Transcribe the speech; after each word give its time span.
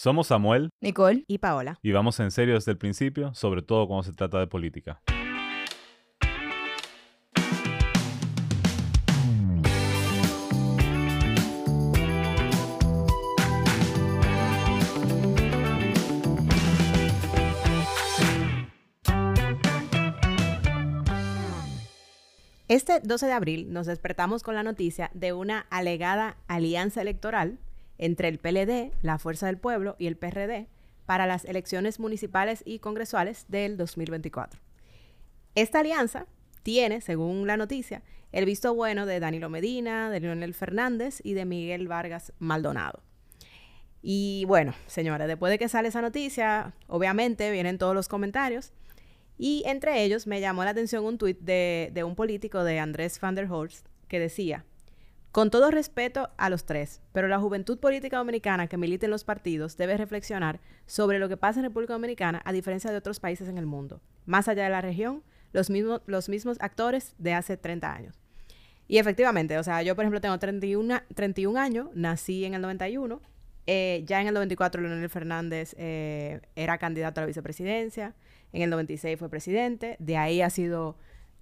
Somos 0.00 0.28
Samuel 0.28 0.70
Nicole 0.80 1.24
y 1.26 1.38
Paola. 1.38 1.80
y 1.82 1.90
vamos 1.90 2.20
en 2.20 2.30
serio 2.30 2.54
desde 2.54 2.70
el 2.70 2.78
principio, 2.78 3.34
sobre 3.34 3.62
todo 3.62 3.88
cuando 3.88 4.04
se 4.04 4.12
trata 4.12 4.38
de 4.38 4.46
política. 4.46 5.02
Este 22.68 23.00
12 23.02 23.26
de 23.26 23.32
abril 23.32 23.72
nos 23.72 23.86
despertamos 23.86 24.44
con 24.44 24.54
la 24.54 24.62
noticia 24.62 25.10
de 25.14 25.32
una 25.32 25.66
alegada 25.70 26.36
alianza 26.46 27.02
electoral 27.02 27.58
entre 27.98 28.28
el 28.28 28.38
PLD, 28.38 28.92
la 29.02 29.18
Fuerza 29.18 29.46
del 29.46 29.58
Pueblo 29.58 29.96
y 29.98 30.06
el 30.06 30.16
PRD 30.16 30.68
para 31.06 31.26
las 31.26 31.44
elecciones 31.44 32.00
municipales 32.00 32.62
y 32.64 32.78
congresuales 32.78 33.46
del 33.48 33.76
2024. 33.76 34.60
Esta 35.54 35.80
alianza 35.80 36.26
tiene, 36.62 37.00
según 37.00 37.46
la 37.46 37.56
noticia, 37.56 38.02
el 38.32 38.44
visto 38.44 38.74
bueno 38.74 39.06
de 39.06 39.20
Danilo 39.20 39.48
Medina, 39.48 40.10
de 40.10 40.20
Leonel 40.20 40.54
Fernández 40.54 41.20
y 41.24 41.32
de 41.32 41.44
Miguel 41.44 41.88
Vargas 41.88 42.32
Maldonado. 42.38 43.02
Y 44.02 44.44
bueno, 44.46 44.74
señores, 44.86 45.26
después 45.26 45.50
de 45.50 45.58
que 45.58 45.68
sale 45.68 45.88
esa 45.88 46.02
noticia, 46.02 46.74
obviamente 46.86 47.50
vienen 47.50 47.78
todos 47.78 47.94
los 47.94 48.08
comentarios. 48.08 48.72
Y 49.38 49.62
entre 49.66 50.02
ellos 50.02 50.26
me 50.26 50.40
llamó 50.40 50.64
la 50.64 50.70
atención 50.70 51.04
un 51.04 51.18
tuit 51.18 51.38
de, 51.40 52.02
un 52.04 52.14
político 52.14 52.64
de 52.64 52.78
Andrés 52.78 53.20
van 53.20 53.34
der 53.34 53.50
Horst 53.50 53.86
que 54.08 54.18
decía, 54.18 54.64
con 55.32 55.50
todo 55.50 55.70
respeto 55.70 56.30
a 56.38 56.48
los 56.48 56.64
tres, 56.64 57.02
pero 57.12 57.28
la 57.28 57.38
juventud 57.38 57.78
política 57.78 58.16
dominicana 58.16 58.66
que 58.66 58.78
milita 58.78 59.06
en 59.06 59.10
los 59.10 59.24
partidos 59.24 59.76
debe 59.76 59.96
reflexionar 59.96 60.60
sobre 60.86 61.18
lo 61.18 61.28
que 61.28 61.36
pasa 61.36 61.60
en 61.60 61.66
República 61.66 61.92
Dominicana 61.92 62.40
a 62.44 62.52
diferencia 62.52 62.90
de 62.90 62.96
otros 62.96 63.20
países 63.20 63.48
en 63.48 63.58
el 63.58 63.66
mundo. 63.66 64.00
Más 64.24 64.48
allá 64.48 64.64
de 64.64 64.70
la 64.70 64.80
región, 64.80 65.22
los 65.52 65.70
mismos, 65.70 66.56
actores 66.60 67.14
de 67.18 67.34
hace 67.34 67.56
30 67.56 67.92
años. 67.92 68.18
Y 68.86 68.98
efectivamente, 68.98 69.58
o 69.58 69.62
sea, 69.62 69.82
yo 69.82 69.94
por 69.94 70.04
ejemplo 70.04 70.20
tengo 70.20 70.38
31, 70.38 71.02
31 71.14 71.60
años, 71.60 71.88
nací 71.94 72.46
en 72.46 72.54
el 72.54 72.62
91, 72.62 73.20
eh, 73.66 74.02
ya 74.06 74.22
en 74.22 74.28
el 74.28 74.34
94 74.34 74.80
Leonel 74.80 75.10
Fernández 75.10 75.74
eh, 75.76 76.40
era 76.56 76.78
candidato 76.78 77.20
a 77.20 77.24
la 77.24 77.26
vicepresidencia, 77.26 78.14
en 78.54 78.62
el 78.62 78.70
96 78.70 79.18
fue 79.18 79.28
presidente, 79.28 79.96
de 79.98 80.16
ahí 80.16 80.40
ha 80.40 80.48
sido 80.48 80.96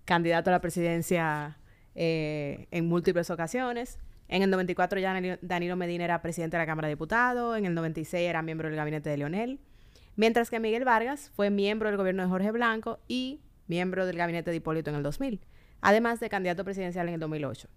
candidato 0.05 0.51
a 0.51 0.55
la 0.55 0.61
presidencia 0.61 1.57
eh, 1.97 2.69
en 2.71 2.87
múltiples 2.87 3.31
ocasiones. 3.31 3.99
En 4.29 4.43
el 4.43 4.51
94 4.51 5.01
ya 5.01 5.39
Danilo 5.41 5.77
Medina 5.77 6.05
era 6.05 6.21
presidente 6.21 6.57
de 6.57 6.63
la 6.63 6.67
Cámara 6.67 6.89
de 6.89 6.95
Diputados, 6.95 7.57
en 7.57 7.65
el 7.65 7.75
96 7.75 8.29
era 8.29 8.43
miembro 8.43 8.69
del 8.69 8.77
gabinete 8.77 9.09
de 9.09 9.17
Leonel, 9.17 9.61
mientras 10.15 10.51
que 10.51 10.61
Miguel 10.61 10.85
Vargas 10.85 11.33
fue 11.35 11.51
miembro 11.51 11.89
del 11.89 11.97
gobierno 11.97 12.23
de 12.23 12.29
Jorge 12.29 12.51
Blanco 12.51 12.99
y 13.09 13.41
miembro 13.67 14.05
del 14.05 14.17
gabinete 14.17 14.51
de 14.51 14.57
Hipólito 14.57 14.91
en 14.91 14.97
el 14.97 15.03
2000, 15.03 15.41
además 15.81 16.21
de 16.21 16.29
candidato 16.29 16.65
presidencial 16.65 17.09
en 17.09 17.15
el 17.15 17.21
2008. 17.21 17.69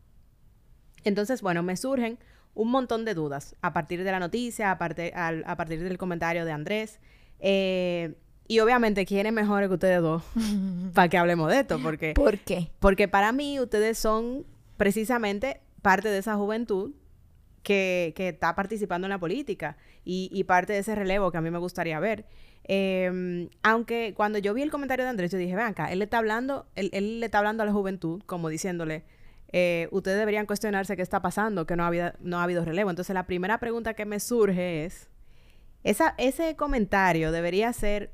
Entonces, 1.03 1.42
bueno, 1.42 1.64
me 1.64 1.78
surgen 1.78 2.20
un 2.56 2.72
montón 2.72 3.06
de 3.06 3.14
dudas 3.14 3.56
a 3.62 3.72
partir 3.72 4.03
de 4.03 4.12
la 4.12 4.20
noticia, 4.20 4.72
a, 4.72 4.78
partir 4.78 5.84
del 5.84 5.97
comentario 5.97 6.45
de 6.45 6.52
Andrés. 6.52 7.00
Eh, 7.40 8.16
y 8.50 8.59
obviamente, 8.61 9.05
¿quién 9.05 9.28
es 9.28 9.31
mejor 9.31 9.67
que 9.67 9.73
ustedes 9.75 10.02
dos 10.02 10.23
para 10.95 11.08
que 11.08 11.19
hablemos 11.19 11.52
de 11.52 11.59
esto? 11.59 11.80
Porque, 11.80 12.14
¿Por 12.16 12.39
qué? 12.39 12.72
Porque 12.80 13.08
para 13.08 13.31
mí 13.31 13.59
ustedes 13.59 14.00
son 14.00 14.44
precisamente 14.75 15.61
parte 15.83 16.09
de 16.09 16.17
esa 16.17 16.36
juventud 16.36 16.94
que, 17.61 18.11
que 18.16 18.30
está 18.30 18.56
participando 18.56 19.06
en 19.06 19.11
la 19.11 19.19
política 19.19 19.78
y, 20.03 20.31
y, 20.33 20.45
parte 20.45 20.73
de 20.73 20.80
ese 20.80 20.95
relevo 20.95 21.31
que 21.31 21.38
a 21.38 21.41
mí 21.41 21.52
me 21.52 21.59
gustaría 21.59 22.00
ver. 22.00 22.25
Eh, 22.64 23.47
aunque 23.61 24.16
cuando 24.16 24.39
yo 24.39 24.56
vi 24.56 24.63
el 24.63 24.72
comentario 24.72 25.06
de 25.06 25.11
Andrés, 25.11 25.31
yo 25.31 25.38
dije, 25.38 25.56
vean 25.56 25.69
acá, 25.69 25.91
él 25.91 26.00
le 26.00 26.06
está 26.06 26.17
hablando, 26.17 26.66
él, 26.75 26.89
él 26.91 27.19
le 27.19 27.28
está 27.28 27.38
hablando 27.38 27.61
a 27.61 27.67
la 27.67 27.72
juventud, 27.72 28.23
como 28.25 28.50
diciéndole, 28.50 29.03
eh, 29.52 29.90
ustedes 29.91 30.18
deberían 30.18 30.47
cuestionarse 30.47 30.96
qué 30.96 31.03
está 31.03 31.22
pasando, 31.22 31.68
que 31.68 31.75
no 31.75 31.84
ha, 31.84 31.88
habido, 31.88 32.13
no 32.19 32.40
ha 32.40 32.44
habido 32.44 32.66
relevo. 32.66 32.90
Entonces, 32.90 33.13
la 33.13 33.28
primera 33.28 33.59
pregunta 33.59 33.94
que 33.94 34.06
me 34.06 34.19
surge 34.19 34.85
es, 34.85 35.07
esa, 35.84 36.16
ese 36.18 36.56
comentario 36.56 37.31
debería 37.31 37.72
ser 37.73 38.12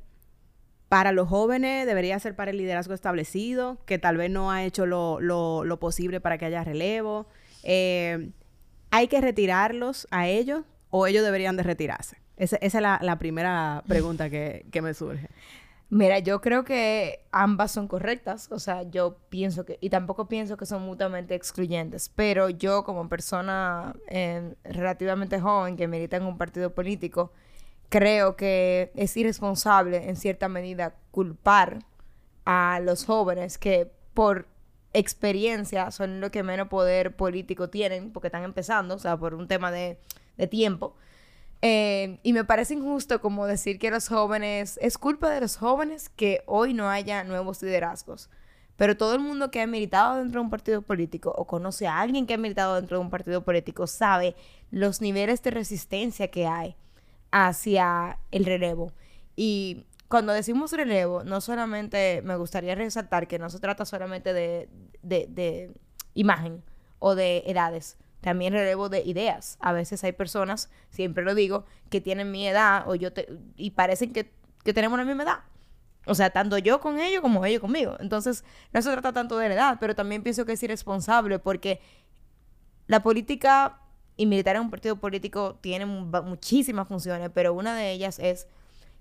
para 0.90 1.12
los 1.12 1.28
jóvenes, 1.28 1.85
debería 1.85 2.19
ser 2.19 2.35
para 2.35 2.51
el 2.51 2.57
liderazgo 2.57 2.94
establecido, 2.94 3.78
que 3.85 3.97
tal 3.97 4.18
vez 4.18 4.29
no 4.29 4.51
ha 4.51 4.63
hecho 4.63 4.85
lo, 4.85 5.19
lo, 5.19 5.63
lo 5.63 5.79
posible 5.79 6.22
para 6.22 6.38
que 6.38 6.46
haya 6.46 6.63
relevo. 6.63 7.28
Eh, 7.63 8.29
¿Hay 8.91 9.07
que 9.07 9.19
retirarlos 9.19 10.07
a 10.12 10.28
ellos 10.28 10.63
o 10.90 11.07
ellos 11.07 11.23
deberían 11.23 11.57
de 11.57 11.63
retirarse? 11.63 12.18
Esa, 12.38 12.57
esa 12.57 12.78
es 12.78 12.81
la, 12.81 13.00
la, 13.01 13.18
primera 13.18 13.84
pregunta 13.88 14.29
que, 14.29 14.66
que 14.72 14.81
me 14.81 14.94
surge. 14.94 15.29
Mira, 15.90 16.19
yo 16.19 16.41
creo 16.41 16.63
que 16.63 17.25
ambas 17.31 17.72
son 17.72 17.88
correctas, 17.88 18.52
o 18.52 18.57
sea, 18.59 18.84
yo 18.84 19.17
pienso 19.29 19.66
que, 19.66 19.78
y 19.81 19.90
tampoco 19.91 20.28
pienso 20.28 20.57
que 20.57 20.66
son 20.66 20.81
mutuamente 20.81 21.35
excluyentes, 21.35 22.09
pero 22.09 22.50
yo 22.50 22.84
como 22.84 23.07
persona 23.07 23.96
eh, 24.07 24.56
relativamente 24.63 25.40
joven 25.40 25.78
que 25.78 25.88
milita 25.88 26.17
en 26.17 26.23
un 26.23 26.40
partido 26.40 26.73
político, 26.73 27.31
creo 27.90 28.35
que 28.35 28.91
es 28.96 29.16
irresponsable 29.18 30.09
en 30.09 30.16
cierta 30.16 30.50
medida 30.50 30.96
culpar 31.12 31.79
a 32.46 32.79
los 32.81 33.06
jóvenes 33.06 33.57
que 33.57 33.91
por 34.13 34.47
experiencia 34.94 35.91
son 35.91 36.22
los 36.22 36.29
que 36.29 36.44
menos 36.44 36.69
poder 36.69 37.16
político 37.16 37.69
tienen 37.69 38.12
porque 38.12 38.28
están 38.28 38.44
empezando, 38.44 38.96
o 38.96 39.00
sea, 39.00 39.18
por 39.18 39.34
un 39.34 39.47
tema 39.47 39.72
de, 39.72 40.00
de 40.38 40.47
tiempo. 40.47 40.96
Eh, 41.62 42.19
y 42.23 42.34
me 42.34 42.44
parece 42.44 42.75
injusto 42.75 43.22
como 43.22 43.47
decir 43.47 43.79
que 43.79 43.91
los 43.91 44.07
jóvenes, 44.07 44.79
es 44.81 44.97
culpa 44.97 45.29
de 45.29 45.41
los 45.41 45.57
jóvenes 45.57 46.09
que 46.09 46.44
hoy 46.46 46.73
no 46.73 46.90
haya 46.90 47.23
nuevos 47.23 47.62
liderazgos. 47.62 48.29
Pero 48.78 48.97
todo 48.97 49.13
el 49.13 49.22
mundo 49.22 49.52
que 49.52 49.62
ha 49.62 49.67
militado 49.67 50.17
dentro 50.17 50.40
de 50.41 50.46
un 50.46 50.50
partido 50.50 50.81
político 50.81 51.34
o 51.35 51.47
conoce 51.47 51.88
a 51.88 52.00
alguien 52.00 52.25
que 52.25 52.34
ha 52.34 52.38
militado 52.38 52.75
dentro 52.75 52.97
de 52.97 53.03
un 53.03 53.09
partido 53.09 53.44
político 53.44 53.88
sabe 53.88 54.35
los 54.69 55.02
niveles 55.02 55.41
de 55.44 55.52
resistencia 55.52 56.29
que 56.29 56.46
hay 56.46 56.75
hacia 57.38 58.18
el 58.31 58.46
relevo. 58.46 58.94
Y 59.35 59.84
cuando 60.07 60.31
decimos 60.31 60.72
relevo, 60.72 61.25
no 61.25 61.41
solamente 61.41 62.22
me 62.23 62.38
gustaría 62.38 62.75
resaltar 62.75 63.28
que 63.28 63.40
no 63.40 63.50
se 63.50 63.59
trata 63.59 63.84
solamente 63.84 64.31
de, 64.31 64.69
de, 65.01 65.73
imagen 66.13 66.63
o 66.97 67.13
de 67.13 67.44
edades, 67.46 67.97
también 68.22 68.53
relevo 68.53 68.88
de 68.88 69.03
ideas. 69.03 69.57
A 69.59 69.73
veces 69.73 70.01
hay 70.06 70.13
personas, 70.13 70.69
siempre 70.91 71.25
lo 71.25 71.35
digo, 71.35 71.66
que 71.90 72.00
tienen 72.00 72.31
mi 72.31 72.47
edad 72.47 72.88
o 72.88 72.96
yo 72.96 73.12
te, 73.12 73.28
y 73.57 73.72
parecen 73.72 74.13
que, 74.13 74.31
que 74.63 74.73
tenemos 74.73 74.97
la 74.97 75.03
misma 75.03 75.23
edad. 75.23 75.40
O 76.06 76.16
sea, 76.16 76.29
tanto 76.29 76.57
yo 76.57 76.79
con 76.79 77.02
ellos 77.02 77.22
como 77.22 77.44
ellos 77.44 77.59
conmigo. 77.59 77.97
Entonces, 78.00 78.46
no 78.72 78.81
se 78.81 78.91
trata 78.94 79.12
tanto 79.12 79.38
de 79.38 79.50
la 79.50 79.56
edad, 79.56 79.78
pero 79.81 79.94
también 79.94 80.23
pienso 80.23 80.46
que 80.46 80.53
es 80.53 80.63
irresponsable 80.63 81.38
porque 81.40 81.81
la 82.88 83.03
política 83.03 83.81
y 84.18 84.26
militar 84.26 84.56
en 84.56 84.64
un 84.64 84.70
partido 84.70 84.96
político 84.98 85.58
tiene 85.62 85.86
muchísimas 85.86 86.88
funciones, 86.88 87.30
pero 87.34 87.53
una 87.53 87.76
de 87.76 87.92
ellas 87.92 88.20
es 88.20 88.48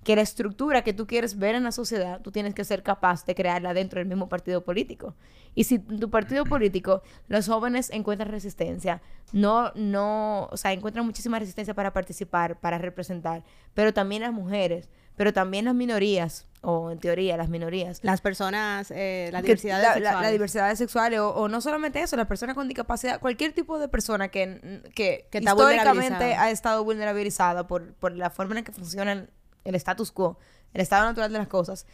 que 0.04 0.14
la 0.14 0.22
estructura 0.22 0.82
que 0.82 0.92
tú 0.92 1.06
quieres 1.06 1.38
ver 1.38 1.54
en 1.54 1.64
la 1.64 1.72
sociedad, 1.72 2.20
tú 2.20 2.30
tienes 2.30 2.54
que 2.54 2.64
ser 2.64 2.82
capaz 2.82 3.24
de 3.24 3.34
crearla 3.34 3.74
dentro 3.74 3.98
del 3.98 4.06
mismo 4.06 4.28
partido 4.28 4.62
político. 4.62 5.14
Y 5.54 5.64
si 5.64 5.78
tu 5.78 6.10
partido 6.10 6.44
político, 6.44 7.02
los 7.28 7.48
jóvenes 7.48 7.90
encuentran 7.90 8.30
resistencia, 8.30 9.02
no, 9.32 9.72
no, 9.74 10.48
o 10.52 10.56
sea, 10.56 10.72
encuentran 10.72 11.06
muchísima 11.06 11.38
resistencia 11.38 11.74
para 11.74 11.92
participar, 11.92 12.60
para 12.60 12.78
representar, 12.78 13.44
pero 13.72 13.92
también 13.94 14.22
las 14.22 14.32
mujeres, 14.32 14.90
pero 15.16 15.32
también 15.32 15.64
las 15.64 15.74
minorías, 15.74 16.46
o 16.60 16.90
en 16.90 16.98
teoría 16.98 17.36
las 17.36 17.48
minorías. 17.48 18.00
Las 18.02 18.20
personas, 18.20 18.90
eh, 18.90 19.28
la 19.32 19.42
diversidad 19.42 19.80
la, 19.80 19.94
sexuales. 19.94 20.12
La, 20.12 20.22
la, 20.22 20.30
diversidad 20.30 20.74
sexual, 20.74 21.14
o, 21.14 21.28
o, 21.30 21.48
no 21.48 21.60
solamente 21.60 22.00
eso, 22.00 22.16
las 22.16 22.26
personas 22.26 22.54
con 22.54 22.68
discapacidad, 22.68 23.20
cualquier 23.20 23.52
tipo 23.52 23.78
de 23.78 23.88
persona 23.88 24.28
que, 24.28 24.82
que, 24.94 25.28
que 25.30 25.38
históricamente 25.38 26.34
ha 26.34 26.50
estado 26.50 26.84
vulnerabilizada 26.84 27.66
por, 27.66 27.94
por 27.94 28.12
la 28.12 28.30
forma 28.30 28.52
en 28.52 28.56
la 28.56 28.64
que 28.64 28.72
funcionan 28.72 29.30
el 29.64 29.74
status 29.76 30.10
quo, 30.10 30.38
el 30.72 30.80
estado 30.80 31.04
natural 31.04 31.32
de 31.32 31.38
las 31.38 31.48
cosas. 31.48 31.86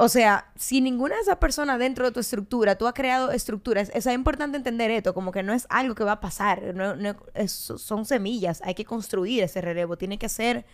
O 0.00 0.08
sea, 0.08 0.52
si 0.54 0.80
ninguna 0.80 1.16
de 1.16 1.22
esas 1.22 1.38
personas 1.38 1.80
dentro 1.80 2.04
de 2.04 2.12
tu 2.12 2.20
estructura, 2.20 2.76
tú 2.78 2.86
has 2.86 2.94
creado 2.94 3.32
estructuras, 3.32 3.90
es 3.92 4.06
importante 4.06 4.56
entender 4.56 4.92
esto, 4.92 5.12
como 5.12 5.32
que 5.32 5.42
no 5.42 5.52
es 5.52 5.66
algo 5.70 5.96
que 5.96 6.04
va 6.04 6.12
a 6.12 6.20
pasar, 6.20 6.72
no, 6.72 6.94
no, 6.94 7.16
es, 7.34 7.50
son 7.50 8.04
semillas, 8.04 8.62
hay 8.64 8.74
que 8.74 8.84
construir 8.84 9.42
ese 9.42 9.60
relevo, 9.60 9.98
tiene 9.98 10.16
que 10.16 10.28
ser 10.28 10.64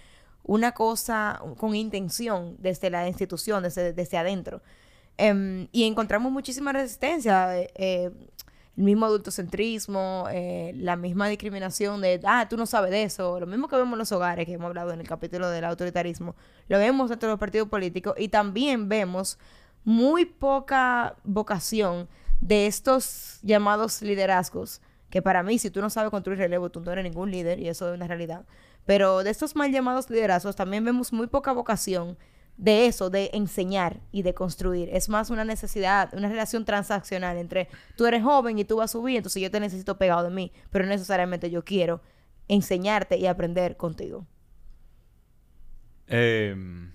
una 0.44 0.72
cosa 0.72 1.40
con 1.56 1.74
intención 1.74 2.56
desde 2.58 2.90
la 2.90 3.08
institución, 3.08 3.62
desde, 3.62 3.92
desde 3.92 4.16
adentro. 4.16 4.62
Um, 5.18 5.68
y 5.72 5.84
encontramos 5.84 6.30
muchísima 6.30 6.72
resistencia. 6.72 7.58
Eh, 7.58 7.70
eh, 7.74 8.10
el 8.76 8.82
mismo 8.82 9.06
adultocentrismo, 9.06 10.26
eh, 10.32 10.72
la 10.76 10.96
misma 10.96 11.28
discriminación 11.28 12.00
de, 12.00 12.20
ah, 12.24 12.48
tú 12.48 12.56
no 12.56 12.66
sabes 12.66 12.90
de 12.90 13.04
eso, 13.04 13.38
lo 13.38 13.46
mismo 13.46 13.68
que 13.68 13.76
vemos 13.76 13.92
en 13.92 13.98
los 14.00 14.12
hogares, 14.12 14.46
que 14.46 14.54
hemos 14.54 14.66
hablado 14.66 14.92
en 14.92 15.00
el 15.00 15.06
capítulo 15.06 15.48
del 15.48 15.64
autoritarismo, 15.64 16.34
lo 16.68 16.78
vemos 16.78 17.08
dentro 17.08 17.28
de 17.28 17.34
los 17.34 17.40
partidos 17.40 17.68
políticos 17.68 18.14
y 18.18 18.28
también 18.28 18.88
vemos 18.88 19.38
muy 19.84 20.24
poca 20.24 21.14
vocación 21.22 22.08
de 22.40 22.66
estos 22.66 23.38
llamados 23.42 24.02
liderazgos, 24.02 24.80
que 25.08 25.22
para 25.22 25.44
mí, 25.44 25.58
si 25.60 25.70
tú 25.70 25.80
no 25.80 25.88
sabes 25.88 26.10
construir 26.10 26.40
relevo, 26.40 26.70
tú 26.70 26.80
no 26.80 26.90
eres 26.90 27.04
ningún 27.04 27.30
líder 27.30 27.60
y 27.60 27.68
eso 27.68 27.88
es 27.88 27.94
una 27.94 28.08
realidad. 28.08 28.44
Pero 28.86 29.24
de 29.24 29.30
estos 29.30 29.56
mal 29.56 29.72
llamados 29.72 30.10
liderazgos 30.10 30.56
también 30.56 30.84
vemos 30.84 31.12
muy 31.12 31.26
poca 31.26 31.52
vocación 31.52 32.18
de 32.56 32.86
eso, 32.86 33.10
de 33.10 33.30
enseñar 33.32 34.00
y 34.12 34.22
de 34.22 34.34
construir. 34.34 34.88
Es 34.92 35.08
más 35.08 35.30
una 35.30 35.44
necesidad, 35.44 36.14
una 36.14 36.28
relación 36.28 36.64
transaccional 36.64 37.36
entre 37.36 37.68
tú 37.96 38.06
eres 38.06 38.22
joven 38.22 38.58
y 38.58 38.64
tú 38.64 38.76
vas 38.76 38.90
a 38.90 38.98
subir, 38.98 39.16
entonces 39.16 39.42
yo 39.42 39.50
te 39.50 39.60
necesito 39.60 39.98
pegado 39.98 40.22
de 40.22 40.30
mí, 40.30 40.52
pero 40.70 40.84
no 40.84 40.90
necesariamente 40.90 41.50
yo 41.50 41.64
quiero 41.64 42.00
enseñarte 42.46 43.18
y 43.18 43.26
aprender 43.26 43.76
contigo. 43.76 44.26
Em, 46.06 46.92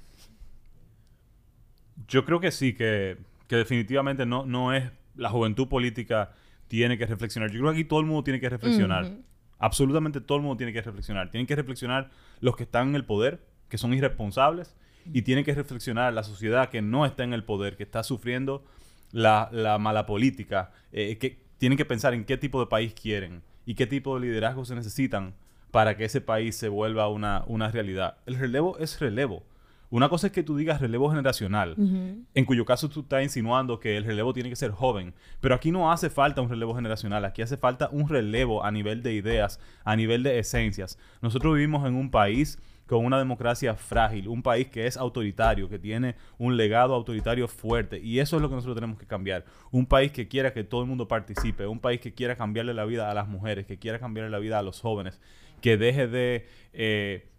yo 2.08 2.24
creo 2.24 2.40
que 2.40 2.52
sí, 2.52 2.74
que, 2.74 3.18
definitivamente 3.50 4.26
no, 4.26 4.46
no 4.46 4.74
es 4.74 4.90
la 5.16 5.30
juventud 5.30 5.68
política 5.68 6.32
tiene 6.68 6.98
que 6.98 7.06
reflexionar. 7.06 7.50
Yo 7.52 7.60
creo 7.60 7.72
que 7.72 7.80
aquí 7.80 7.88
todo 7.88 8.00
el 8.00 8.06
mundo 8.06 8.24
tiene 8.24 8.40
que 8.40 8.48
reflexionar. 8.48 9.12
Absolutamente 9.60 10.22
todo 10.22 10.38
el 10.38 10.44
mundo 10.44 10.58
tiene 10.58 10.74
que 10.74 10.82
reflexionar. 10.82 11.30
Tienen 11.30 11.46
que 11.46 11.56
reflexionar 11.56 12.10
los 12.40 12.56
que 12.56 12.64
están 12.64 12.90
en 12.90 12.96
el 12.96 13.06
poder, 13.06 13.46
que 13.68 13.78
son 13.78 13.94
irresponsables, 13.94 14.76
y 15.14 15.22
tiene 15.22 15.44
que 15.44 15.54
reflexionar 15.54 16.14
la 16.14 16.24
sociedad 16.24 16.70
que 16.70 16.82
no 16.82 17.06
está 17.06 17.24
en 17.24 17.34
el 17.34 17.44
poder, 17.44 17.78
que 17.78 17.84
está 17.84 18.04
sufriendo 18.04 18.64
la, 19.12 19.78
mala 19.80 20.06
política, 20.06 20.72
eh, 20.92 21.18
que 21.18 21.40
tienen 21.58 21.78
que 21.78 21.86
pensar 21.86 22.14
en 22.14 22.26
qué 22.26 22.38
tipo 22.38 22.60
de 22.60 22.68
país 22.68 22.94
quieren 22.94 23.44
y 23.66 23.76
qué 23.76 23.86
tipo 23.86 24.16
de 24.16 24.28
liderazgo 24.28 24.66
se 24.66 24.76
necesitan 24.76 25.36
para 25.72 25.98
que 25.98 26.06
ese 26.06 26.22
país 26.22 26.56
se 26.56 26.70
vuelva 26.70 27.10
una, 27.10 27.44
una 27.48 27.70
realidad. 27.70 28.18
El 28.26 28.36
relevo 28.36 28.78
es 28.80 29.00
relevo. 29.00 29.44
Una 29.92 30.08
cosa 30.08 30.28
es 30.28 30.34
que 30.34 30.44
tú 30.44 30.56
digas 30.56 30.82
relevo 30.82 31.10
generacional, 31.10 31.76
en 31.78 32.46
cuyo 32.46 32.64
caso 32.66 32.90
tú 32.90 33.02
estás 33.02 33.24
insinuando 33.24 33.80
que 33.80 33.98
el 33.98 34.04
relevo 34.04 34.34
tiene 34.34 34.50
que 34.50 34.56
ser 34.56 34.72
joven, 34.72 35.14
pero 35.42 35.56
aquí 35.56 35.72
no 35.72 35.92
hace 35.92 36.10
falta 36.10 36.42
un 36.42 36.50
relevo 36.50 36.76
generacional, 36.76 37.26
aquí 37.26 37.42
hace 37.42 37.58
falta 37.58 37.90
un 37.92 38.08
relevo 38.08 38.64
a 38.64 38.72
nivel 38.72 39.02
de 39.02 39.14
ideas, 39.14 39.60
a 39.84 39.96
nivel 39.96 40.22
de 40.22 40.38
esencias. 40.38 41.00
Nosotros 41.22 41.56
vivimos 41.56 41.88
en 41.88 41.96
un 41.96 42.12
país 42.12 42.60
con 42.90 43.06
una 43.06 43.20
democracia 43.20 43.76
frágil, 43.76 44.28
un 44.28 44.42
país 44.42 44.68
que 44.68 44.88
es 44.88 44.98
autoritario, 44.98 45.70
que 45.70 45.78
tiene 45.78 46.16
un 46.40 46.58
legado 46.58 46.96
autoritario 46.96 47.48
fuerte. 47.48 48.00
Y 48.00 48.18
eso 48.20 48.36
es 48.36 48.42
lo 48.42 48.50
que 48.50 48.56
nosotros 48.56 48.76
tenemos 48.76 48.98
que 48.98 49.06
cambiar. 49.06 49.46
Un 49.70 49.86
país 49.86 50.12
que 50.12 50.28
quiera 50.28 50.54
que 50.54 50.64
todo 50.64 50.82
el 50.82 50.88
mundo 50.88 51.08
participe, 51.08 51.68
un 51.68 51.80
país 51.80 52.00
que 52.00 52.16
quiera 52.16 52.36
cambiarle 52.36 52.74
la 52.74 52.86
vida 52.86 53.12
a 53.12 53.14
las 53.14 53.28
mujeres, 53.28 53.68
que 53.68 53.78
quiera 53.78 54.00
cambiarle 54.00 54.32
la 54.32 54.40
vida 54.40 54.58
a 54.58 54.64
los 54.64 54.82
jóvenes, 54.82 55.22
que 55.62 55.78
deje 55.78 56.08
de... 56.08 56.48
Eh, 56.74 57.30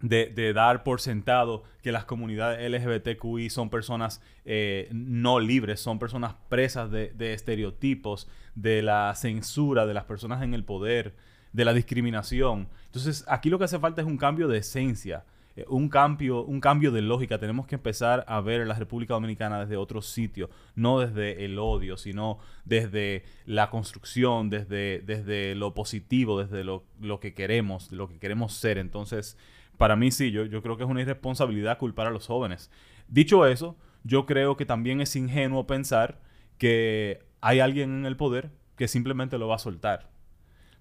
de, 0.00 0.52
dar 0.52 0.84
por 0.84 1.00
sentado 1.00 1.64
que 1.82 1.92
las 1.92 2.04
comunidades 2.04 2.70
LGBTQI 2.70 3.50
son 3.50 3.70
personas 3.70 4.22
eh, 4.44 4.88
no 4.92 5.40
libres, 5.40 5.80
son 5.80 5.98
personas 5.98 6.34
presas 6.48 6.90
de, 6.90 7.12
estereotipos, 7.32 8.28
de 8.54 8.82
la 8.82 9.14
censura 9.14 9.86
de 9.86 9.94
las 9.94 10.04
personas 10.04 10.42
en 10.42 10.54
el 10.54 10.64
poder, 10.64 11.14
de 11.52 11.64
la 11.64 11.72
discriminación. 11.72 12.68
Entonces, 12.86 13.24
aquí 13.28 13.50
lo 13.50 13.58
que 13.58 13.64
hace 13.64 13.78
falta 13.78 14.00
es 14.00 14.06
un 14.06 14.18
cambio 14.18 14.48
de 14.48 14.58
esencia, 14.58 15.24
eh, 15.56 15.64
un, 15.68 15.88
cambio, 15.88 16.44
un 16.44 16.60
cambio 16.60 16.92
de 16.92 17.02
lógica. 17.02 17.38
Tenemos 17.38 17.66
que 17.66 17.74
empezar 17.74 18.24
a 18.28 18.40
ver 18.40 18.66
la 18.66 18.74
República 18.74 19.14
Dominicana 19.14 19.60
desde 19.60 19.76
otro 19.76 20.02
sitio, 20.02 20.50
no 20.76 21.00
desde 21.00 21.44
el 21.44 21.58
odio, 21.58 21.96
sino 21.96 22.38
desde 22.64 23.24
la 23.46 23.70
construcción, 23.70 24.50
desde, 24.50 25.00
desde 25.00 25.56
lo 25.56 25.74
positivo, 25.74 26.40
desde 26.40 26.62
lo, 26.62 26.84
lo 27.00 27.18
que 27.18 27.34
queremos, 27.34 27.90
lo 27.90 28.08
que 28.08 28.18
queremos 28.18 28.52
ser. 28.52 28.78
Entonces, 28.78 29.36
para 29.78 29.96
mí 29.96 30.10
sí, 30.10 30.30
yo, 30.30 30.44
yo 30.44 30.60
creo 30.62 30.76
que 30.76 30.82
es 30.82 30.90
una 30.90 31.00
irresponsabilidad 31.00 31.78
culpar 31.78 32.08
a 32.08 32.10
los 32.10 32.26
jóvenes. 32.26 32.70
Dicho 33.06 33.46
eso, 33.46 33.76
yo 34.04 34.26
creo 34.26 34.56
que 34.56 34.66
también 34.66 35.00
es 35.00 35.16
ingenuo 35.16 35.66
pensar 35.66 36.20
que 36.58 37.20
hay 37.40 37.60
alguien 37.60 38.00
en 38.00 38.06
el 38.06 38.16
poder 38.16 38.50
que 38.76 38.88
simplemente 38.88 39.38
lo 39.38 39.48
va 39.48 39.56
a 39.56 39.60
soltar. 39.60 40.10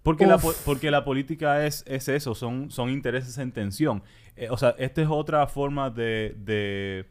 Porque, 0.04 0.26
la, 0.26 0.38
porque 0.38 0.90
la, 0.90 1.04
política 1.04 1.66
es, 1.66 1.84
es, 1.86 2.08
eso, 2.08 2.34
son, 2.34 2.72
son 2.72 2.90
intereses 2.90 3.38
en 3.40 3.52
tensión. 3.52 4.04
Eh, 4.38 4.48
o 4.50 4.58
sea, 4.58 4.74
esta 4.78 5.02
es 5.02 5.10
otra 5.10 5.46
forma 5.48 5.90
de, 5.90 6.34
de, 6.38 7.06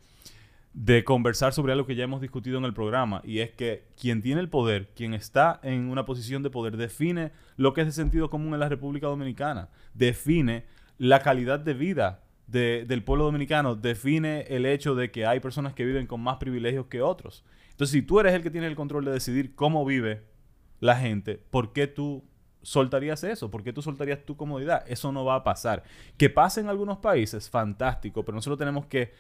de, 0.73 1.05
conversar 1.05 1.53
sobre 1.53 1.75
algo 1.75 1.85
que 1.85 1.95
ya 1.95 2.05
hemos 2.05 2.23
discutido 2.23 2.57
en 2.57 2.65
el 2.65 2.73
programa, 2.73 3.21
y 3.23 3.41
es 3.41 3.51
que 3.51 3.85
quien 4.01 4.23
tiene 4.23 4.41
el 4.41 4.49
poder, 4.49 4.89
quien 4.95 5.13
está 5.13 5.61
en 5.63 5.91
una 5.91 6.07
posición 6.07 6.43
de 6.43 6.49
poder, 6.49 6.79
define 6.79 7.33
lo 7.57 7.75
que 7.75 7.83
es 7.83 7.89
de 7.89 7.93
sentido 7.93 8.31
común 8.31 8.55
en 8.55 8.61
la 8.61 8.69
República 8.71 9.09
Dominicana, 9.09 9.69
define 9.93 10.65
la 10.99 11.21
calidad 11.21 11.61
de 11.61 11.75
vida 11.75 12.23
del 12.47 13.03
pueblo 13.03 13.25
dominicano, 13.25 13.75
define 13.75 14.43
el 14.43 14.67
hecho 14.67 14.95
de 14.95 15.11
que 15.11 15.27
hay 15.27 15.41
personas 15.41 15.75
que 15.75 15.85
viven 15.85 16.07
con 16.07 16.21
más 16.21 16.37
privilegios 16.37 16.87
que 16.87 17.03
otros. 17.03 17.45
Entonces, 17.71 17.93
si 17.93 18.03
tú 18.03 18.21
eres 18.21 18.35
el 18.35 18.43
que 18.43 18.51
tiene 18.51 18.69
el 18.69 18.77
control 18.77 19.05
de 19.05 19.11
decidir 19.11 19.55
cómo 19.55 19.85
vive 19.85 20.23
la 20.81 20.97
gente, 20.97 21.41
¿por 21.51 21.73
qué 21.73 21.87
tú 21.87 22.25
soltarías 22.63 23.25
eso? 23.25 23.51
¿Por 23.51 23.63
qué 23.63 23.73
tú 23.73 23.83
soltarías 23.83 24.25
tu 24.25 24.37
comodidad? 24.37 24.85
Eso 24.87 25.11
no 25.13 25.25
va 25.25 25.37
a 25.37 25.45
pasar. 25.45 25.83
Que 26.17 26.31
pase 26.31 26.61
en 26.61 26.69
algunos 26.69 26.99
países, 26.99 27.51
fantástico, 27.51 28.25
pero 28.25 28.37
nosotros 28.37 28.59
tenemos 28.59 28.87
que 28.87 29.13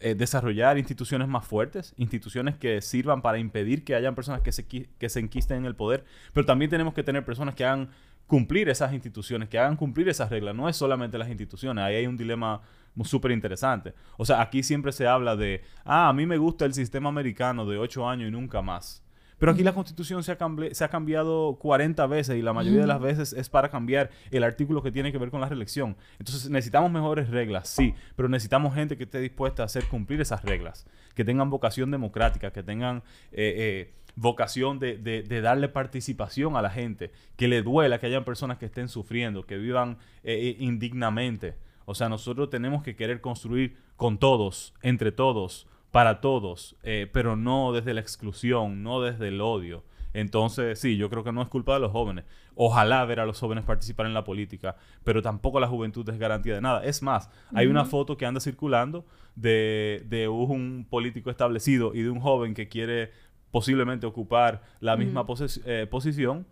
eh, 0.00 0.14
desarrollar 0.14 0.78
instituciones 0.78 1.28
más 1.28 1.46
fuertes, 1.46 1.94
instituciones 1.96 2.56
que 2.56 2.80
sirvan 2.80 3.22
para 3.22 3.38
impedir 3.38 3.84
que 3.84 3.94
hayan 3.94 4.14
personas 4.14 4.40
que 4.40 4.50
se, 4.50 4.66
que 4.66 5.08
se 5.08 5.20
enquisten 5.20 5.58
en 5.58 5.66
el 5.66 5.76
poder, 5.76 6.04
pero 6.32 6.46
también 6.46 6.70
tenemos 6.70 6.94
que 6.94 7.02
tener 7.02 7.24
personas 7.24 7.54
que 7.54 7.64
hagan 7.64 7.90
cumplir 8.30 8.68
esas 8.68 8.92
instituciones, 8.92 9.48
que 9.48 9.58
hagan 9.58 9.76
cumplir 9.76 10.08
esas 10.08 10.30
reglas. 10.30 10.54
No 10.54 10.68
es 10.68 10.76
solamente 10.76 11.18
las 11.18 11.28
instituciones, 11.28 11.82
ahí 11.82 11.96
hay 11.96 12.06
un 12.06 12.16
dilema 12.16 12.60
súper 13.02 13.32
interesante. 13.32 13.92
O 14.18 14.24
sea, 14.24 14.40
aquí 14.40 14.62
siempre 14.62 14.92
se 14.92 15.08
habla 15.08 15.34
de, 15.34 15.64
ah, 15.84 16.08
a 16.08 16.12
mí 16.12 16.26
me 16.26 16.38
gusta 16.38 16.64
el 16.64 16.72
sistema 16.72 17.08
americano 17.08 17.66
de 17.66 17.76
ocho 17.76 18.08
años 18.08 18.28
y 18.28 18.30
nunca 18.30 18.62
más. 18.62 19.02
Pero 19.40 19.50
aquí 19.50 19.64
la 19.64 19.72
constitución 19.72 20.22
se 20.22 20.30
ha, 20.30 20.38
se 20.70 20.84
ha 20.84 20.88
cambiado 20.88 21.56
40 21.58 22.06
veces 22.06 22.36
y 22.36 22.42
la 22.42 22.52
mayoría 22.52 22.82
de 22.82 22.86
las 22.86 23.00
veces 23.00 23.32
es 23.32 23.48
para 23.48 23.68
cambiar 23.68 24.10
el 24.30 24.44
artículo 24.44 24.80
que 24.80 24.92
tiene 24.92 25.10
que 25.10 25.18
ver 25.18 25.30
con 25.30 25.40
la 25.40 25.48
reelección. 25.48 25.96
Entonces 26.20 26.48
necesitamos 26.50 26.92
mejores 26.92 27.30
reglas, 27.30 27.68
sí, 27.68 27.94
pero 28.14 28.28
necesitamos 28.28 28.74
gente 28.74 28.96
que 28.96 29.04
esté 29.04 29.18
dispuesta 29.18 29.62
a 29.62 29.66
hacer 29.66 29.86
cumplir 29.88 30.20
esas 30.20 30.44
reglas, 30.44 30.86
que 31.16 31.24
tengan 31.24 31.50
vocación 31.50 31.90
democrática, 31.90 32.52
que 32.52 32.62
tengan 32.62 32.98
eh, 33.32 33.54
eh, 33.56 33.94
vocación 34.20 34.78
de, 34.78 35.40
darle 35.42 35.68
participación 35.68 36.54
a 36.56 36.62
la 36.62 36.70
gente, 36.70 37.10
que 37.36 37.48
le 37.48 37.62
duela 37.62 37.98
que 37.98 38.06
hayan 38.06 38.24
personas 38.24 38.58
que 38.58 38.66
estén 38.66 38.88
sufriendo, 38.88 39.46
que 39.46 39.56
vivan 39.56 39.96
eh, 40.24 40.56
indignamente. 40.58 41.54
O 41.86 41.94
sea, 41.94 42.10
nosotros 42.10 42.50
tenemos 42.50 42.82
que 42.82 42.94
querer 42.96 43.22
construir 43.22 43.76
con 43.96 44.18
todos, 44.18 44.74
entre 44.82 45.10
todos, 45.10 45.66
para 45.90 46.20
todos, 46.20 46.76
eh, 46.82 47.08
pero 47.10 47.34
no 47.34 47.72
desde 47.72 47.94
la 47.94 48.02
exclusión, 48.02 48.82
no 48.82 49.00
desde 49.00 49.28
el 49.28 49.40
odio. 49.40 49.82
Entonces, 50.12 50.78
sí, 50.78 50.96
yo 50.96 51.08
creo 51.08 51.24
que 51.24 51.32
no 51.32 51.40
es 51.40 51.48
culpa 51.48 51.74
de 51.74 51.80
los 51.80 51.92
jóvenes. 51.92 52.24
Ojalá 52.56 53.04
ver 53.06 53.20
a 53.20 53.26
los 53.26 53.40
jóvenes 53.40 53.64
participar 53.64 54.06
en 54.06 54.12
la 54.12 54.24
política, 54.24 54.76
pero 55.02 55.22
tampoco 55.22 55.60
la 55.60 55.68
juventud 55.68 56.06
es 56.10 56.18
garantía 56.18 56.54
de 56.54 56.60
nada. 56.60 56.84
Es 56.84 57.02
más, 57.02 57.30
hay 57.54 57.68
una 57.68 57.86
foto 57.86 58.16
que 58.16 58.26
anda 58.26 58.40
circulando 58.40 59.06
de, 59.34 60.04
de, 60.08 60.28
un 60.28 60.86
político 60.90 61.30
establecido 61.30 61.94
y 61.94 62.02
de 62.02 62.10
un 62.10 62.20
joven 62.20 62.52
que 62.52 62.68
quiere 62.68 63.12
posiblemente 63.50 64.06
ocupar 64.06 64.62
la 64.80 64.96
misma 64.96 65.24
eh, 65.64 65.86
posición 65.90 66.46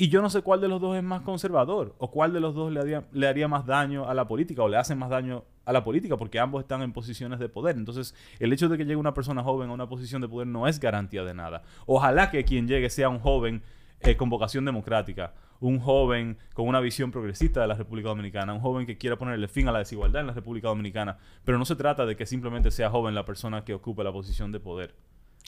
y 0.00 0.10
yo 0.10 0.22
no 0.22 0.30
sé 0.30 0.42
cuál 0.42 0.60
de 0.60 0.68
los 0.68 0.80
dos 0.80 0.96
es 0.96 1.02
más 1.02 1.22
conservador 1.22 1.96
o 1.98 2.12
cuál 2.12 2.32
de 2.32 2.38
los 2.38 2.54
dos 2.54 2.72
le 2.72 2.78
haría, 2.78 3.04
le 3.10 3.26
haría 3.26 3.48
más 3.48 3.66
daño 3.66 4.08
a 4.08 4.14
la 4.14 4.28
política 4.28 4.62
o 4.62 4.68
le 4.68 4.76
hace 4.76 4.94
más 4.94 5.10
daño 5.10 5.42
a 5.64 5.72
la 5.72 5.82
política 5.82 6.16
porque 6.16 6.38
ambos 6.38 6.62
están 6.62 6.82
en 6.82 6.92
posiciones 6.92 7.40
de 7.40 7.48
poder. 7.48 7.76
Entonces, 7.76 8.14
el 8.38 8.52
hecho 8.52 8.68
de 8.68 8.78
que 8.78 8.84
llegue 8.84 8.94
una 8.94 9.12
persona 9.12 9.42
joven 9.42 9.70
a 9.70 9.72
una 9.72 9.88
posición 9.88 10.22
de 10.22 10.28
poder 10.28 10.46
no 10.46 10.68
es 10.68 10.78
garantía 10.78 11.24
de 11.24 11.34
nada. 11.34 11.62
Ojalá 11.84 12.30
que 12.30 12.44
quien 12.44 12.68
llegue 12.68 12.90
sea 12.90 13.08
un 13.08 13.18
joven 13.18 13.64
eh, 13.98 14.16
con 14.16 14.30
vocación 14.30 14.64
democrática, 14.64 15.34
un 15.58 15.80
joven 15.80 16.38
con 16.54 16.68
una 16.68 16.78
visión 16.78 17.10
progresista 17.10 17.60
de 17.60 17.66
la 17.66 17.74
República 17.74 18.08
Dominicana, 18.08 18.54
un 18.54 18.60
joven 18.60 18.86
que 18.86 18.98
quiera 18.98 19.18
ponerle 19.18 19.48
fin 19.48 19.66
a 19.66 19.72
la 19.72 19.80
desigualdad 19.80 20.20
en 20.20 20.28
la 20.28 20.32
República 20.32 20.68
Dominicana, 20.68 21.18
pero 21.44 21.58
no 21.58 21.64
se 21.64 21.74
trata 21.74 22.06
de 22.06 22.14
que 22.14 22.24
simplemente 22.24 22.70
sea 22.70 22.88
joven 22.88 23.16
la 23.16 23.24
persona 23.24 23.64
que 23.64 23.74
ocupe 23.74 24.04
la 24.04 24.12
posición 24.12 24.52
de 24.52 24.60
poder. 24.60 24.94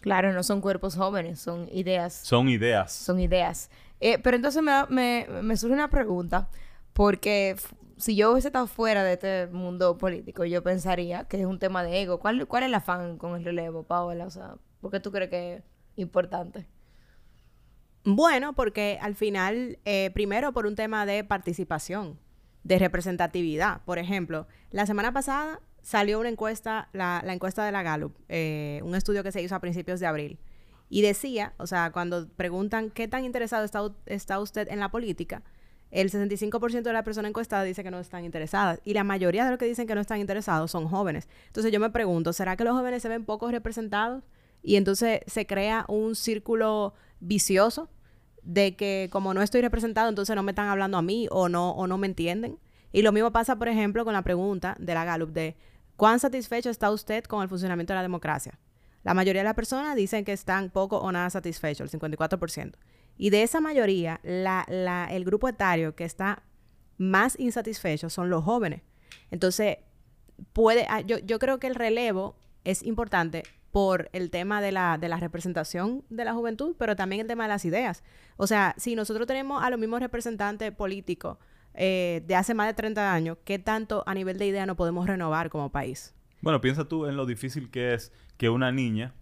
Claro, 0.00 0.32
no 0.32 0.42
son 0.42 0.61
cuerpos 0.61 0.97
jóvenes, 0.97 1.40
son 1.40 1.68
ideas. 1.73 2.14
Son 2.14 2.49
ideas. 2.49 2.92
Son 2.92 3.20
ideas. 3.20 3.70
Eh, 4.00 4.18
pero 4.18 4.37
entonces 4.37 4.62
me, 4.62 5.26
me, 5.42 5.56
surge 5.56 5.75
una 5.75 5.90
pregunta, 5.90 6.49
porque 6.94 7.56
si 7.99 8.16
yo 8.16 8.32
hubiese 8.32 8.49
estado 8.49 8.66
fuera 8.66 9.04
de 9.04 9.12
este 9.12 9.47
mundo 9.49 9.99
político, 9.99 10.44
yo 10.47 10.62
pensaría 10.62 11.25
que 11.25 11.40
es 11.40 11.47
un 11.47 11.59
tema 11.59 11.85
de 11.85 12.00
ego. 12.00 12.18
¿Cuál, 12.18 12.47
cuál 12.47 12.62
es 12.62 12.68
el 12.68 12.75
afán 12.75 13.18
con 13.18 13.37
el 13.37 13.44
relevo, 13.44 13.82
Paola? 13.82 14.25
O 14.25 14.30
sea, 14.30 14.54
¿por 14.80 14.90
qué 14.90 15.00
tú 15.00 15.12
crees 15.12 15.28
que 15.28 15.54
es 15.56 15.62
importante? 15.97 16.66
Bueno, 18.04 18.54
porque 18.54 18.99
al 19.02 19.14
final, 19.14 19.78
eh, 19.85 20.11
primero 20.14 20.52
por 20.52 20.64
un 20.64 20.75
tema 20.75 21.04
de 21.04 21.23
participación, 21.23 22.18
de 22.64 22.78
representatividad. 22.78 23.82
Por 23.85 23.99
ejemplo, 23.99 24.47
la 24.70 24.87
semana 24.87 25.12
pasada 25.12 25.61
salió 25.82 26.20
una 26.20 26.28
encuesta, 26.28 26.88
la, 26.92 27.22
encuesta 27.26 27.64
de 27.64 27.72
la 27.72 27.82
Gallup, 27.82 28.16
eh, 28.28 28.80
un 28.84 28.94
estudio 28.94 29.22
que 29.22 29.32
se 29.32 29.42
hizo 29.42 29.54
a 29.54 29.60
principios 29.60 30.00
de 30.00 30.06
abril. 30.06 30.38
Y 30.88 31.02
decía, 31.02 31.54
o 31.56 31.66
sea, 31.66 31.92
cuando 31.92 32.28
preguntan 32.28 32.90
qué 32.90 33.06
tan 33.06 33.25
interesado 33.25 33.64
está, 33.64 33.80
está 34.06 34.40
usted 34.40 34.68
en 34.70 34.80
la 34.80 34.90
política, 34.90 35.42
el 35.90 36.10
65% 36.10 36.82
de 36.82 36.92
la 36.92 37.02
persona 37.02 37.28
encuestada 37.28 37.64
dice 37.64 37.82
que 37.82 37.90
no 37.90 37.99
están 37.99 38.25
interesadas. 38.25 38.80
Y 38.84 38.94
la 38.94 39.04
mayoría 39.04 39.44
de 39.44 39.50
los 39.50 39.58
que 39.58 39.66
dicen 39.66 39.87
que 39.87 39.94
no 39.94 40.00
están 40.00 40.20
interesados 40.20 40.70
son 40.70 40.87
jóvenes. 40.88 41.28
Entonces 41.46 41.72
yo 41.72 41.80
me 41.80 41.90
pregunto, 41.90 42.32
¿será 42.32 42.56
que 42.56 42.64
los 42.64 42.75
jóvenes 42.75 43.02
se 43.02 43.08
ven 43.08 43.25
poco 43.25 43.50
representados? 43.50 44.22
Y 44.62 44.76
entonces 44.76 45.20
se 45.26 45.46
crea 45.46 45.84
un 45.88 46.14
círculo 46.14 46.94
vicioso 47.18 47.88
de 48.42 48.76
que 48.76 49.08
como 49.10 49.34
no 49.34 49.42
estoy 49.42 49.62
representado, 49.62 50.08
entonces 50.08 50.37
no 50.37 50.42
me 50.42 50.52
están 50.52 50.68
hablando 50.68 50.96
a 50.96 51.02
mí 51.02 51.28
o 51.30 51.49
no, 51.49 51.72
o 51.72 51.87
no 51.87 51.99
me 51.99 52.06
entienden. 52.06 52.58
Y 52.92 53.02
lo 53.02 53.12
mismo 53.12 53.32
pasa, 53.32 53.56
por 53.56 53.68
ejemplo, 53.68 54.04
con 54.04 54.14
la 54.14 54.22
pregunta 54.22 54.76
de 54.78 54.94
la 54.94 55.04
Gallup 55.04 55.30
de 55.32 55.56
¿cuán 56.00 56.19
satisfecho 56.19 56.71
está 56.71 56.90
usted 56.90 57.25
con 57.25 57.42
el 57.42 57.50
funcionamiento 57.50 57.92
de 57.92 57.97
la 57.97 58.02
democracia? 58.02 58.59
La 59.02 59.12
mayoría 59.12 59.42
de 59.42 59.45
las 59.45 59.54
personas 59.54 59.95
dicen 59.95 60.25
que 60.25 60.33
están 60.33 60.71
poco 60.71 60.97
o 60.97 61.12
nada 61.12 61.28
satisfechos, 61.28 61.92
el 61.92 62.00
54%. 62.00 62.73
Y 63.19 63.28
de 63.28 63.42
esa 63.42 63.61
mayoría, 63.61 64.19
el 64.25 65.25
grupo 65.26 65.47
etario 65.47 65.95
que 65.95 66.04
está 66.04 66.42
más 66.97 67.38
insatisfecho 67.38 68.09
son 68.09 68.30
los 68.30 68.42
jóvenes. 68.45 68.80
Entonces, 69.30 69.76
puede, 70.54 70.87
ah, 70.88 71.02
yo, 71.02 71.38
creo 71.38 71.59
que 71.59 71.66
el 71.66 71.75
relevo 71.75 72.35
es 72.64 72.83
importante 72.83 73.42
por 73.71 74.09
el 74.14 74.30
tema 74.30 74.62
de 74.62 74.73
la, 74.73 74.97
de 74.97 75.11
la 75.11 75.19
representación 75.19 76.02
de 76.09 76.25
la 76.25 76.33
juventud, 76.33 76.76
pero 76.78 76.97
también 76.97 77.21
el 77.21 77.26
tema 77.26 77.45
de 77.45 77.50
las 77.50 77.66
ideas. 77.66 78.04
O 78.38 78.47
sea, 78.47 78.75
si 78.78 78.95
nosotros 78.95 79.26
tenemos 79.26 79.62
a 79.62 79.69
los 79.69 79.78
mismos 79.78 80.00
representantes 80.00 80.73
políticos 80.73 81.37
eh, 81.75 82.23
de 82.27 82.35
hace 82.35 82.55
más 82.55 82.67
de 82.67 82.75
30 82.75 83.12
años, 83.12 83.39
¿qué 83.45 83.59
tanto 83.59 84.03
a 84.07 84.15
nivel 84.15 84.39
de 84.39 84.47
idea 84.47 84.67
no 84.67 84.77
podemos 84.77 85.07
renovar 85.07 85.50
como 85.50 85.71
país? 85.71 86.15
Bueno, 86.41 86.61
piensa 86.61 86.85
tú 86.87 87.07
en 87.07 87.17
lo 87.17 87.27
difícil 87.27 87.71
que 87.71 87.95
es 87.95 88.12
que 88.37 88.49
una 88.49 88.73
niña 88.73 89.15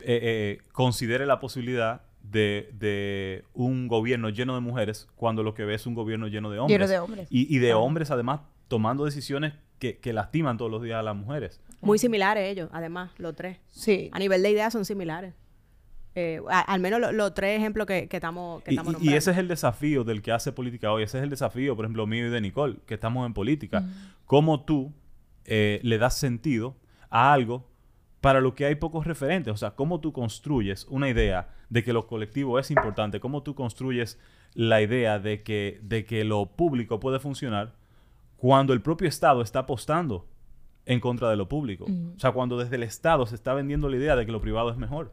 eh, 0.00 0.20
eh, 0.22 0.58
considere 0.72 1.26
la 1.26 1.40
posibilidad 1.40 2.02
de, 2.22 3.44
un 3.52 3.88
gobierno 3.88 4.30
lleno 4.30 4.54
de 4.54 4.60
mujeres 4.60 5.08
cuando 5.16 5.42
lo 5.42 5.54
que 5.54 5.64
ve 5.64 5.74
es 5.74 5.86
un 5.86 5.94
gobierno 5.94 6.28
lleno 6.28 6.50
de 6.50 6.58
hombres. 6.58 6.78
Lleno 6.78 6.90
de 6.90 6.98
hombres. 6.98 7.28
Y, 7.30 7.58
de 7.58 7.74
hombres, 7.74 8.10
además, 8.10 8.40
tomando 8.68 9.04
decisiones 9.04 9.54
que, 9.78 9.98
que, 9.98 10.12
lastiman 10.12 10.56
todos 10.56 10.70
los 10.70 10.82
días 10.82 11.00
a 11.00 11.02
las 11.02 11.16
mujeres. 11.16 11.60
Muy 11.80 11.98
similares 11.98 12.48
ellos, 12.48 12.70
además, 12.72 13.10
los 13.18 13.34
tres. 13.34 13.58
Sí. 13.68 14.08
A 14.12 14.18
nivel 14.18 14.42
de 14.42 14.50
ideas 14.50 14.72
son 14.72 14.84
similares. 14.84 15.34
Eh, 16.14 16.40
al 16.48 16.80
menos 16.80 17.00
los 17.12 17.32
tres 17.34 17.58
ejemplos 17.58 17.86
que, 17.86 18.06
estamos, 18.10 18.62
que 18.62 18.74
y, 18.74 18.78
y, 19.00 19.14
ese 19.14 19.30
es 19.30 19.38
el 19.38 19.48
desafío 19.48 20.04
del 20.04 20.20
que 20.20 20.32
hace 20.32 20.52
política 20.52 20.92
hoy. 20.92 21.04
Ese 21.04 21.18
es 21.18 21.24
el 21.24 21.30
desafío, 21.30 21.74
por 21.74 21.86
ejemplo, 21.86 22.06
mío 22.06 22.26
y 22.26 22.30
de 22.30 22.40
Nicole, 22.40 22.76
que 22.86 22.94
estamos 22.94 23.26
en 23.26 23.32
política. 23.32 23.84
Cómo 24.26 24.64
tú 24.64 24.92
eh, 25.44 25.80
le 25.82 25.98
das 25.98 26.16
sentido 26.16 26.76
a 27.08 27.32
algo 27.32 27.68
para 28.20 28.40
lo 28.40 28.54
que 28.54 28.66
hay 28.66 28.74
pocos 28.74 29.06
referentes. 29.06 29.52
O 29.52 29.56
sea, 29.56 29.72
cómo 29.72 30.00
tú 30.00 30.12
construyes 30.12 30.86
una 30.88 31.08
idea 31.08 31.48
de 31.70 31.82
que 31.82 31.92
lo 31.92 32.06
colectivo 32.06 32.58
es 32.58 32.70
importante, 32.70 33.18
cómo 33.18 33.42
tú 33.42 33.54
construyes 33.54 34.18
la 34.54 34.82
idea 34.82 35.18
de 35.18 35.42
que, 35.42 35.80
de 35.82 36.04
que 36.04 36.24
lo 36.24 36.46
público 36.46 37.00
puede 37.00 37.18
funcionar 37.18 37.74
cuando 38.36 38.72
el 38.72 38.82
propio 38.82 39.08
Estado 39.08 39.40
está 39.40 39.60
apostando 39.60 40.28
en 40.84 41.00
contra 41.00 41.30
de 41.30 41.36
lo 41.36 41.48
público. 41.48 41.86
O 42.16 42.18
sea, 42.18 42.32
cuando 42.32 42.58
desde 42.58 42.76
el 42.76 42.82
Estado 42.82 43.24
se 43.26 43.34
está 43.34 43.54
vendiendo 43.54 43.88
la 43.88 43.96
idea 43.96 44.16
de 44.16 44.26
que 44.26 44.32
lo 44.32 44.40
privado 44.40 44.70
es 44.70 44.76
mejor. 44.76 45.12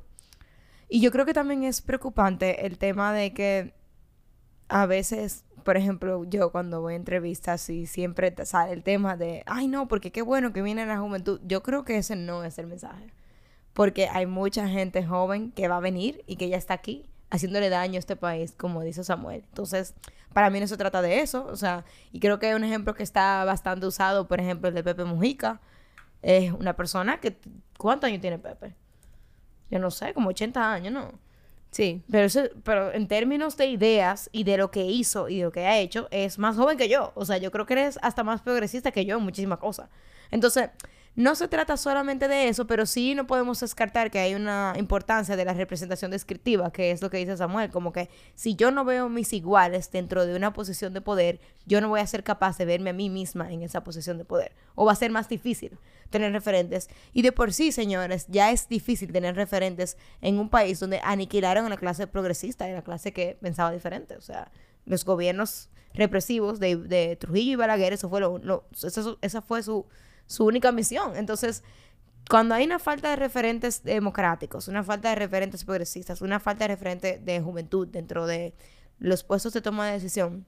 Y 0.89 1.01
yo 1.01 1.12
creo 1.12 1.25
que 1.25 1.34
también 1.34 1.63
es 1.63 1.81
preocupante 1.81 2.65
el 2.65 2.79
tema 2.79 3.13
de 3.13 3.31
que 3.34 3.74
a 4.69 4.88
veces, 4.88 5.46
por 5.63 5.77
ejemplo, 5.77 6.24
yo 6.25 6.51
cuando 6.51 6.81
voy 6.81 6.93
a 6.93 6.96
entrevistas 6.98 7.69
y 7.69 7.86
siempre 7.86 8.34
sale 8.46 8.74
el 8.74 8.84
tema 8.84 9.15
de, 9.15 9.43
ay 9.46 9.67
no, 9.67 9.88
porque 9.88 10.12
qué 10.12 10.24
bueno 10.24 10.51
que 10.51 10.63
viene 10.63 10.86
la 10.88 10.98
juventud. 10.98 11.39
Yo 11.46 11.62
creo 11.62 11.86
que 11.86 11.98
ese 11.98 12.15
no 12.15 12.43
es 12.43 12.58
el 12.58 12.67
mensaje. 12.67 13.13
Porque 13.74 14.08
hay 14.08 14.25
mucha 14.25 14.67
gente 14.67 15.05
joven 15.05 15.51
que 15.51 15.67
va 15.67 15.77
a 15.77 15.79
venir 15.79 16.24
y 16.25 16.38
que 16.38 16.50
ya 16.50 16.58
está 16.58 16.74
aquí 16.74 17.05
haciéndole 17.29 17.69
daño 17.69 17.96
a 17.98 18.00
este 18.00 18.15
país, 18.15 18.53
como 18.58 18.81
dice 18.81 19.03
Samuel. 19.03 19.43
Entonces, 19.48 19.93
para 20.34 20.50
mí 20.50 20.60
no 20.60 20.67
se 20.67 20.77
trata 20.77 21.03
de 21.03 21.19
eso. 21.22 21.46
O 21.46 21.55
sea, 21.55 21.86
y 22.12 22.19
creo 22.19 22.39
que 22.39 22.55
un 22.55 22.63
ejemplo 22.63 22.96
que 22.96 23.03
está 23.03 23.46
bastante 23.46 23.86
usado, 23.86 24.27
por 24.27 24.39
ejemplo, 24.39 24.69
el 24.69 24.75
de 24.75 24.84
Pepe 24.84 25.03
Mujica. 25.03 25.62
Es 26.22 26.51
una 26.51 26.75
persona 26.75 27.19
que... 27.19 27.38
¿Cuántos 27.77 28.08
años 28.08 28.22
tiene 28.22 28.39
Pepe? 28.39 28.75
Yo 29.69 29.79
no 29.79 29.91
sé, 29.91 30.13
como 30.13 30.29
80 30.29 30.73
años, 30.73 30.93
¿no? 30.93 31.11
Sí. 31.71 32.01
Pero, 32.09 32.25
eso, 32.25 32.41
pero 32.63 32.91
en 32.91 33.07
términos 33.07 33.55
de 33.57 33.67
ideas 33.67 34.29
y 34.31 34.43
de 34.43 34.57
lo 34.57 34.71
que 34.71 34.85
hizo 34.85 35.29
y 35.29 35.38
de 35.38 35.43
lo 35.43 35.51
que 35.51 35.65
ha 35.65 35.77
hecho, 35.77 36.07
es 36.11 36.39
más 36.39 36.55
joven 36.55 36.77
que 36.77 36.89
yo. 36.89 37.11
O 37.15 37.25
sea, 37.25 37.38
yo 37.38 37.51
creo 37.51 37.65
que 37.65 37.73
eres 37.73 37.99
hasta 38.01 38.23
más 38.23 38.41
progresista 38.41 38.91
que 38.91 39.05
yo 39.05 39.17
en 39.17 39.23
muchísimas 39.23 39.59
cosas. 39.59 39.89
Entonces, 40.31 40.69
no 41.15 41.35
se 41.35 41.47
trata 41.47 41.75
solamente 41.75 42.27
de 42.27 42.47
eso, 42.47 42.65
pero 42.65 42.85
sí 42.85 43.13
no 43.15 43.27
podemos 43.27 43.59
descartar 43.59 44.09
que 44.11 44.19
hay 44.19 44.35
una 44.35 44.73
importancia 44.77 45.35
de 45.35 45.43
la 45.43 45.53
representación 45.53 46.11
descriptiva, 46.11 46.71
que 46.71 46.91
es 46.91 47.01
lo 47.01 47.09
que 47.09 47.17
dice 47.17 47.35
Samuel, 47.35 47.71
como 47.71 47.91
que 47.91 48.09
si 48.35 48.55
yo 48.55 48.71
no 48.71 48.85
veo 48.85 49.09
mis 49.09 49.33
iguales 49.33 49.91
dentro 49.91 50.25
de 50.25 50.35
una 50.35 50.53
posición 50.53 50.93
de 50.93 51.01
poder, 51.01 51.39
yo 51.65 51.81
no 51.81 51.89
voy 51.89 51.99
a 51.99 52.07
ser 52.07 52.23
capaz 52.23 52.57
de 52.57 52.65
verme 52.65 52.91
a 52.91 52.93
mí 52.93 53.09
misma 53.09 53.51
en 53.51 53.63
esa 53.63 53.83
posición 53.83 54.17
de 54.17 54.25
poder, 54.25 54.53
o 54.75 54.85
va 54.85 54.93
a 54.93 54.95
ser 54.95 55.11
más 55.11 55.27
difícil 55.27 55.77
tener 56.09 56.31
referentes. 56.31 56.89
Y 57.13 57.21
de 57.21 57.31
por 57.31 57.53
sí, 57.53 57.71
señores, 57.71 58.25
ya 58.29 58.51
es 58.51 58.69
difícil 58.69 59.11
tener 59.11 59.35
referentes 59.35 59.97
en 60.21 60.39
un 60.39 60.49
país 60.49 60.79
donde 60.79 61.01
aniquilaron 61.03 61.65
a 61.65 61.69
la 61.69 61.77
clase 61.77 62.07
progresista 62.07 62.69
y 62.69 62.73
la 62.73 62.83
clase 62.83 63.13
que 63.13 63.37
pensaba 63.41 63.71
diferente, 63.71 64.15
o 64.15 64.21
sea, 64.21 64.51
los 64.85 65.05
gobiernos 65.05 65.69
represivos 65.93 66.59
de, 66.59 67.17
Trujillo 67.19 67.53
y 67.53 67.55
Balaguer, 67.55 67.93
eso 67.93 68.09
fue 68.09 68.21
lo, 68.21 68.63
esa 69.21 69.41
fue 69.41 69.63
su 69.63 69.85
su 70.29 70.45
única 70.45 70.71
misión. 70.71 71.17
Entonces, 71.17 71.63
cuando 72.29 72.53
hay 72.53 72.63
una 72.63 72.77
falta 72.77 73.09
de 73.09 73.15
referentes 73.15 73.83
democráticos, 73.83 74.67
una 74.67 74.83
falta 74.83 75.09
de 75.09 75.15
referentes 75.15 75.65
progresistas, 75.65 76.21
una 76.21 76.39
falta 76.39 76.65
de 76.65 76.67
referentes 76.75 77.25
de 77.25 77.41
juventud 77.41 77.88
dentro 77.88 78.27
de 78.27 78.53
los 79.00 79.24
puestos 79.24 79.53
de 79.53 79.62
toma 79.62 79.88
de 79.88 79.93
decisión, 79.93 80.45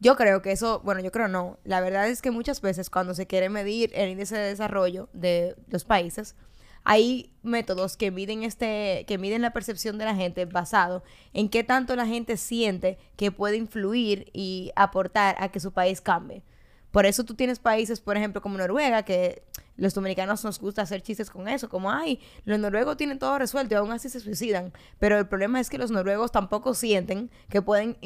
yo 0.00 0.16
creo 0.16 0.40
que 0.40 0.52
eso, 0.52 0.80
bueno, 0.80 1.02
yo 1.02 1.12
creo 1.12 1.28
no. 1.28 1.58
La 1.64 1.82
verdad 1.82 2.08
es 2.08 2.22
que 2.22 2.30
muchas 2.30 2.62
veces 2.62 2.88
cuando 2.88 3.14
se 3.14 3.26
quiere 3.26 3.50
medir 3.50 3.90
el 3.94 4.08
índice 4.08 4.36
de 4.36 4.48
desarrollo 4.48 5.10
de 5.12 5.54
los 5.68 5.84
países, 5.84 6.34
hay 6.82 7.30
métodos 7.42 7.98
que 7.98 8.10
miden 8.10 8.42
este, 8.42 9.04
que 9.06 9.18
miden 9.18 9.42
la 9.42 9.52
percepción 9.52 9.98
de 9.98 10.06
la 10.06 10.16
gente 10.16 10.46
basado 10.46 11.04
en 11.34 11.50
qué 11.50 11.62
tanto 11.62 11.94
la 11.94 12.06
gente 12.06 12.38
siente 12.38 12.98
que 13.16 13.30
puede 13.30 13.58
influir 13.58 14.30
y 14.32 14.72
aportar 14.74 15.36
a 15.38 15.50
que 15.50 15.60
su 15.60 15.72
país 15.72 16.00
cambie. 16.00 16.42
Por 16.92 17.06
eso 17.06 17.24
tú 17.24 17.34
tienes 17.34 17.58
países, 17.58 18.00
por 18.00 18.16
ejemplo, 18.16 18.40
como 18.40 18.58
Noruega, 18.58 19.02
que 19.02 19.42
los 19.76 19.94
dominicanos 19.94 20.44
nos 20.44 20.60
gusta 20.60 20.82
hacer 20.82 21.02
chistes 21.02 21.30
con 21.30 21.48
eso, 21.48 21.68
como, 21.68 21.90
ay, 21.90 22.20
los 22.44 22.58
noruegos 22.58 22.96
tienen 22.96 23.18
todo 23.18 23.38
resuelto 23.38 23.74
y 23.74 23.78
aún 23.78 23.90
así 23.90 24.08
se 24.08 24.20
suicidan. 24.20 24.72
Pero 24.98 25.18
el 25.18 25.26
problema 25.26 25.58
es 25.58 25.70
que 25.70 25.78
los 25.78 25.90
noruegos 25.90 26.30
tampoco 26.30 26.74
sienten 26.74 27.30
que 27.48 27.62
pueden, 27.62 27.96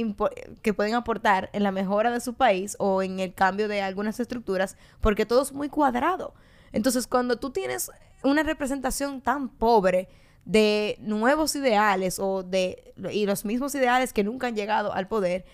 que 0.62 0.73
pueden 0.73 0.95
aportar 0.95 1.50
en 1.52 1.64
la 1.64 1.73
mejora 1.73 2.11
de 2.11 2.21
su 2.21 2.35
país 2.35 2.76
o 2.78 3.02
en 3.02 3.19
el 3.19 3.35
cambio 3.35 3.69
de 3.69 3.83
algunas 3.83 4.21
estructuras, 4.21 4.76
porque 5.00 5.26
todo 5.26 5.43
es 5.43 5.52
muy 5.52 5.69
cuadrado. 5.69 6.35
Entonces, 6.73 7.07
cuando 7.07 7.37
tú 7.37 7.50
tienes 7.50 7.90
una 8.23 8.43
representación 8.43 9.21
tan 9.21 9.49
pobre 9.49 10.09
de 10.45 10.97
nuevos 11.00 11.57
ideales 11.57 12.21
o 12.21 12.45
de 12.45 12.95
y 13.11 13.26
los 13.26 13.45
mismos 13.45 13.75
ideales 13.75 14.12
que 14.12 14.23
nunca 14.23 14.47
han 14.47 14.55
llegado 14.55 14.93
al 14.93 15.09
poder, 15.09 15.45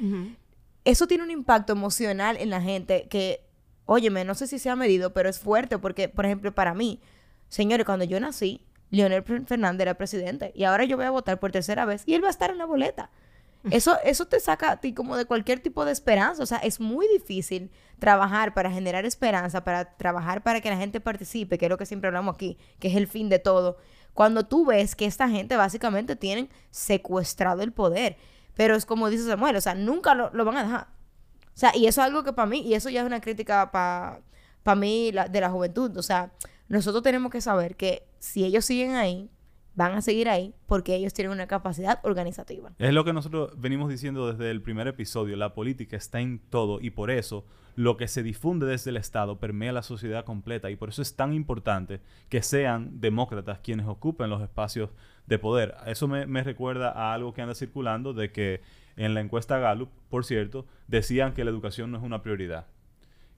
eso 0.85 1.07
tiene 1.07 1.25
un 1.25 1.31
impacto 1.31 1.73
emocional 1.73 2.37
en 2.37 2.51
la 2.51 2.61
gente 2.61 3.07
que, 3.09 3.45
óyeme, 3.87 4.25
no 4.25 4.35
sé 4.35 4.47
si 4.47 4.59
se 4.59 4.71
ha 4.71 4.77
medido, 4.77 5.13
pero 5.13 5.29
es 5.29 5.39
fuerte 5.39 5.79
porque, 5.79 6.09
por 6.09 6.27
ejemplo, 6.27 6.55
para 6.55 6.75
mí, 6.75 7.01
señores, 7.49 7.87
cuando 7.87 8.05
yo 8.05 8.19
nací, 8.21 8.67
Leonel 8.91 9.23
Fernández 9.23 9.83
era 9.83 9.95
presidente 9.95 10.53
y 10.55 10.65
ahora 10.65 10.85
yo 10.85 10.97
voy 10.97 11.07
a 11.07 11.11
votar 11.11 11.41
por 11.41 11.51
tercera 11.51 11.85
vez 11.85 12.03
y 12.07 12.15
él 12.15 12.23
va 12.23 12.29
a 12.29 12.31
estar 12.31 12.51
en 12.51 12.59
la 12.59 12.67
boleta. 12.67 13.11
Eso, 13.71 13.97
eso 14.05 14.27
te 14.27 14.41
saca 14.41 14.73
a 14.73 14.81
ti 14.81 14.93
como 14.93 15.17
de 15.17 15.25
cualquier 15.25 15.61
tipo 15.61 15.85
de 15.85 15.93
esperanza. 15.93 16.43
O 16.43 16.47
sea, 16.47 16.59
es 16.59 16.81
muy 16.81 17.07
difícil 17.09 17.71
trabajar 17.99 18.55
para 18.55 18.73
generar 18.73 19.07
esperanza, 19.07 19.63
para 19.63 19.97
trabajar 19.97 20.43
para 20.43 20.61
que 20.61 20.69
la 20.69 20.77
gente 20.77 21.01
participe, 21.01 21.59
que 21.59 21.67
es 21.67 21.71
lo 21.71 21.79
que 21.79 21.87
siempre 21.87 22.09
hablamos 22.09 22.35
aquí, 22.35 22.59
que 22.81 22.89
es 22.89 22.97
el 22.97 23.07
fin 23.07 23.29
de 23.29 23.39
todo. 23.39 23.77
Cuando 24.15 24.45
tú 24.45 24.67
ves 24.67 24.97
que 24.97 25.07
esta 25.07 25.29
gente 25.29 25.57
básicamente 25.57 26.17
tienen 26.17 26.51
secuestrado 26.71 27.63
el 27.63 27.73
poder. 27.73 28.17
Pero 28.55 28.75
es 28.75 28.87
como 28.87 29.09
dice 29.09 29.25
Samuel, 29.25 29.57
o 29.57 29.61
sea, 29.61 29.75
nunca 29.75 30.15
lo, 30.15 30.45
van 30.45 30.57
a 30.57 30.65
dejar. 30.65 30.89
O 31.47 31.59
sea, 31.59 31.77
y 31.77 31.87
eso 31.87 32.01
es 32.01 32.07
algo 32.07 32.25
que 32.25 32.33
para 32.33 32.47
mí, 32.47 32.61
y 32.61 32.75
eso 32.75 32.91
ya 32.91 33.01
es 33.01 33.07
una 33.07 33.21
crítica 33.21 33.71
para 33.73 34.77
mí 34.77 35.13
de 35.31 35.41
la 35.41 35.51
juventud. 35.51 35.97
O 35.97 36.03
sea, 36.03 36.33
nosotros 36.69 37.03
tenemos 37.03 37.31
que 37.31 37.41
saber 37.41 37.77
que 37.77 38.07
si 38.19 38.45
ellos 38.45 38.65
siguen 38.65 38.95
ahí, 38.95 39.31
van 39.75 39.93
a 39.93 40.03
seguir 40.03 40.29
ahí 40.29 40.55
porque 40.67 40.95
ellos 40.95 41.15
tienen 41.15 41.33
una 41.33 41.47
capacidad 41.47 42.01
organizativa. 42.03 42.73
Es 42.79 42.93
lo 42.93 43.05
que 43.05 43.13
nosotros 43.13 43.53
venimos 43.59 43.89
diciendo 43.89 44.33
desde 44.33 44.51
el 44.51 44.63
primer 44.63 44.87
episodio. 44.87 45.37
La 45.37 45.55
política 45.55 45.97
está 45.97 46.21
en 46.21 46.39
todo 46.39 46.81
y 46.81 46.91
por 46.91 47.11
eso 47.11 47.47
lo 47.75 47.97
que 47.97 48.07
se 48.07 48.23
difunde 48.23 48.67
desde 48.67 48.91
el 48.91 48.99
Estado 48.99 49.39
permea 49.39 49.73
la 49.73 49.83
sociedad 49.83 50.25
completa 50.25 50.71
y 50.71 50.77
por 50.77 50.91
eso 50.91 51.01
es 51.01 51.17
tan 51.17 51.33
importante 51.33 52.01
que 52.29 52.43
sean 52.43 53.01
demócratas 53.01 53.61
quienes 53.61 53.87
ocupen 53.87 54.29
los 54.29 54.43
espacios 54.43 54.91
de 55.27 55.39
poder. 55.39 55.75
Eso 55.87 56.09
me, 56.09 56.27
me 56.27 56.43
recuerda 56.43 56.91
a 56.91 57.15
algo 57.15 57.33
que 57.35 57.43
anda 57.43 57.55
circulando 57.55 58.13
de 58.13 58.31
que 58.33 58.61
en 58.97 59.15
la 59.15 59.21
encuesta 59.21 59.59
Gallup, 59.59 59.89
por 60.11 60.25
cierto, 60.25 60.67
decían 60.89 61.33
que 61.35 61.45
la 61.45 61.51
educación 61.51 61.91
no 61.91 61.99
es 61.99 62.05
una 62.05 62.23
prioridad 62.23 62.67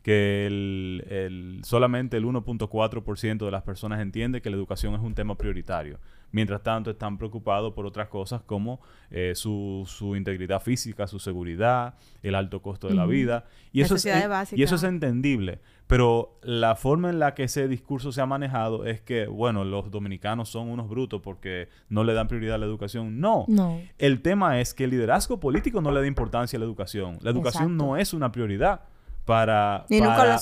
que 0.02 0.46
el, 0.46 1.04
el- 1.08 1.60
solamente 1.64 2.18
el 2.18 2.24
1.4% 2.26 3.44
de 3.46 3.50
las 3.50 3.62
personas 3.62 4.00
entiende 4.00 4.42
que 4.42 4.50
la 4.50 4.56
educación 4.56 4.94
es 4.94 5.00
un 5.00 5.14
tema 5.14 5.36
prioritario. 5.36 5.98
Mientras 6.34 6.64
tanto, 6.64 6.90
están 6.90 7.16
preocupados 7.16 7.74
por 7.74 7.86
otras 7.86 8.08
cosas 8.08 8.42
como 8.42 8.80
eh, 9.12 9.34
su, 9.36 9.84
su 9.86 10.16
integridad 10.16 10.60
física, 10.60 11.06
su 11.06 11.20
seguridad, 11.20 11.94
el 12.24 12.34
alto 12.34 12.60
costo 12.60 12.88
de 12.88 12.94
la 12.94 13.06
vida. 13.06 13.44
Y 13.70 13.82
eso, 13.82 13.94
es, 13.94 14.04
Necesidades 14.04 14.52
y 14.52 14.64
eso 14.64 14.74
es 14.74 14.82
entendible. 14.82 15.60
Pero 15.86 16.40
la 16.42 16.74
forma 16.74 17.08
en 17.10 17.20
la 17.20 17.34
que 17.34 17.44
ese 17.44 17.68
discurso 17.68 18.10
se 18.10 18.20
ha 18.20 18.26
manejado 18.26 18.84
es 18.84 19.00
que, 19.00 19.28
bueno, 19.28 19.64
los 19.64 19.92
dominicanos 19.92 20.48
son 20.48 20.70
unos 20.70 20.88
brutos 20.88 21.22
porque 21.22 21.68
no 21.88 22.02
le 22.02 22.14
dan 22.14 22.26
prioridad 22.26 22.56
a 22.56 22.58
la 22.58 22.66
educación. 22.66 23.20
No. 23.20 23.44
No. 23.46 23.80
El 23.98 24.20
tema 24.20 24.60
es 24.60 24.74
que 24.74 24.84
el 24.84 24.90
liderazgo 24.90 25.38
político 25.38 25.80
no 25.82 25.92
le 25.92 26.00
da 26.00 26.06
importancia 26.08 26.56
a 26.56 26.58
la 26.58 26.66
educación. 26.66 27.18
La 27.22 27.30
educación 27.30 27.74
Exacto. 27.74 27.84
no 27.84 27.96
es 27.96 28.12
una 28.12 28.32
prioridad 28.32 28.80
para, 29.24 29.86